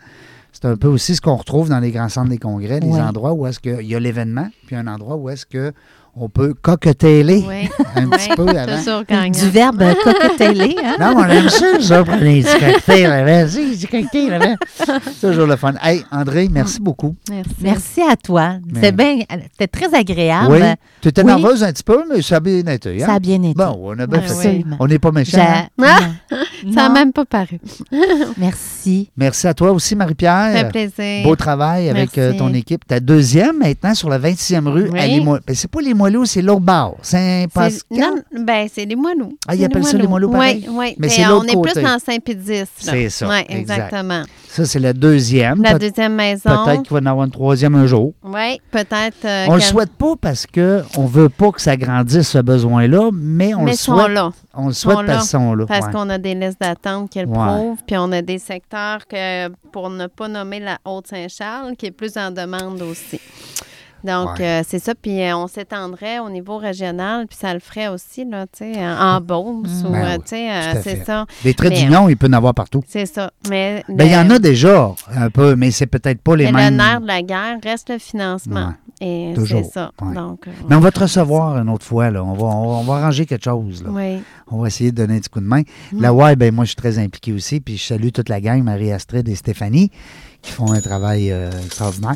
[0.52, 3.00] C'est un peu aussi ce qu'on retrouve dans les grands centres des congrès, des Oui.
[3.00, 5.72] endroits où est-ce qu'il y a l'événement, puis un endroit où est-ce que
[6.18, 7.70] on peut coqueteler Oui.
[7.96, 9.30] un petit Oui, peu avant.
[9.30, 10.96] Du verbe coqueteler, hein?
[11.00, 13.48] Non, on aime ça, ça, prendre des petits cocktails avant.
[13.50, 14.56] Si, des cocktails avant.
[15.20, 15.74] C'est toujours le fun.
[15.84, 17.16] Hey, André, merci beaucoup.
[17.30, 17.50] Merci.
[17.62, 18.54] Merci à toi.
[18.72, 19.20] Mais- C'est bien,
[19.52, 20.52] c'était très agréable.
[20.52, 20.60] Oui.
[21.02, 21.28] Tu étais oui.
[21.28, 23.04] nerveuse un petit peu, mais ça a bien été.
[23.04, 23.06] hein?
[23.06, 23.54] Ça a bien été.
[23.54, 24.32] Bon, on a bien fait.
[24.32, 24.78] Absolument.
[24.80, 25.38] On n'est pas méchants.
[25.40, 25.68] hein?
[25.84, 26.00] Ah!
[26.74, 27.60] Ça n'a même pas paru.
[28.38, 29.10] Merci.
[29.18, 30.70] Merci à toi aussi, Ça fait Marie-Pierre.
[30.70, 31.24] plaisir.
[31.24, 32.38] Beau travail avec euh, Merci.
[32.38, 32.86] ton équipe.
[32.88, 35.00] Ta deuxième maintenant sur la 26e rue Oui.
[35.00, 35.42] à Limoilou.
[35.46, 36.62] Ben, c'est pas Limoilou, c'est l'autre
[37.02, 38.00] Saint-Pascal.
[38.00, 39.36] non, ben, c'est les.
[39.48, 40.66] Ah, ils appellent ça les pareil?
[40.68, 40.96] Oui, oui.
[40.98, 41.72] Mais on est côté.
[41.74, 42.64] plus dans Saint-Pédis.
[42.78, 43.52] C'est ça, Oui, exact.
[43.52, 44.24] exactement.
[44.50, 45.62] Ça, c'est la deuxième.
[45.62, 46.50] La deuxième maison.
[46.66, 48.14] Peut-être qu'il va en avoir une troisième un jour.
[48.24, 49.26] Oui, peut-être.
[49.26, 52.38] euh, on le qu'elle- souhaite pas parce qu'on ne veut pas que ça grandisse ce
[52.40, 54.12] besoin-là, mais on Mais le sont souhaite.
[54.12, 54.32] là.
[54.54, 55.66] On le souhaite sont parce qu'ils sont là.
[55.68, 55.92] Parce ouais.
[55.92, 57.34] qu'on a des listes d'attente qui le Ouais.
[57.36, 61.92] prouvent, puis on a des secteurs que, pour ne pas nommer la Haute-Saint-Charles, qui est
[61.92, 63.20] plus en demande aussi.
[64.06, 64.46] Donc, Ouais.
[64.60, 64.94] euh, c'est ça.
[64.96, 68.86] Puis, euh, on s'étendrait au niveau régional, puis ça le ferait aussi, là, tu sais,
[68.86, 71.26] en en Beauce ou, Ben euh, oui, tu sais, euh, c'est ça.
[71.44, 72.84] Les traits d'union, il peut en avoir partout.
[72.88, 73.32] C'est ça.
[73.50, 76.70] Mais, Ben, il y en a déjà un peu, mais c'est peut-être pas les mais
[76.70, 76.74] mêmes.
[76.78, 78.74] le nerf de la guerre reste le financement.
[79.02, 79.62] Et toujours.
[79.66, 79.92] c'est ça.
[80.02, 80.14] Ouais.
[80.16, 82.12] Donc, euh, Mais on va te recevoir une autre fois.
[82.12, 82.24] Là.
[82.24, 83.84] On, va, on, va, on va arranger quelque chose.
[83.84, 83.90] Là.
[83.92, 84.22] oui.
[84.50, 85.64] On va essayer de donner un petit coup de main.
[85.92, 86.02] Mm.
[86.02, 87.60] La WAI, ben, moi, je suis très impliqué aussi.
[87.60, 89.92] Puis je salue toute la gang, Marie-Astrid et Stéphanie,
[90.46, 92.16] qui font un travail euh, extraordinaire.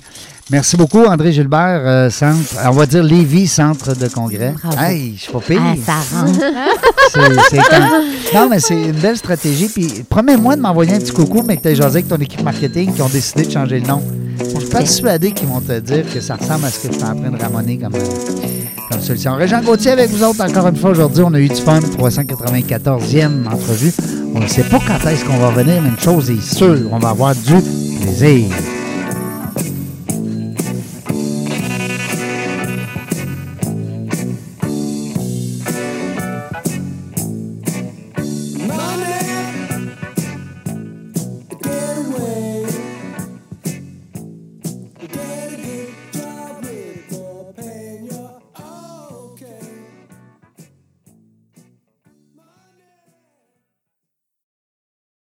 [0.51, 4.53] Merci beaucoup, André Gilbert, euh, centre, on va dire Lévis, centre de congrès.
[4.63, 4.77] Bravo.
[4.81, 5.61] Hey, je suis pas pire.
[5.63, 6.39] Ah, ça rentre.
[7.49, 9.67] C'est- Non, mais c'est une belle stratégie.
[9.69, 12.43] Puis promets-moi de m'envoyer un petit coucou, mais que tu as jasé avec ton équipe
[12.43, 14.01] marketing qui ont décidé de changer le nom.
[14.41, 17.07] Je suis persuadé qu'ils vont te dire que ça ressemble à ce que je suis
[17.07, 17.99] en train de ramoner comme, euh,
[18.89, 19.35] comme solution.
[19.35, 21.23] Régent Gauthier avec vous autres encore une fois aujourd'hui.
[21.25, 23.93] On a eu du fun, 394e entrevue.
[24.35, 26.99] On ne sait pas quand est-ce qu'on va revenir, mais une chose est sûre, on
[26.99, 27.55] va avoir du
[28.01, 28.47] plaisir.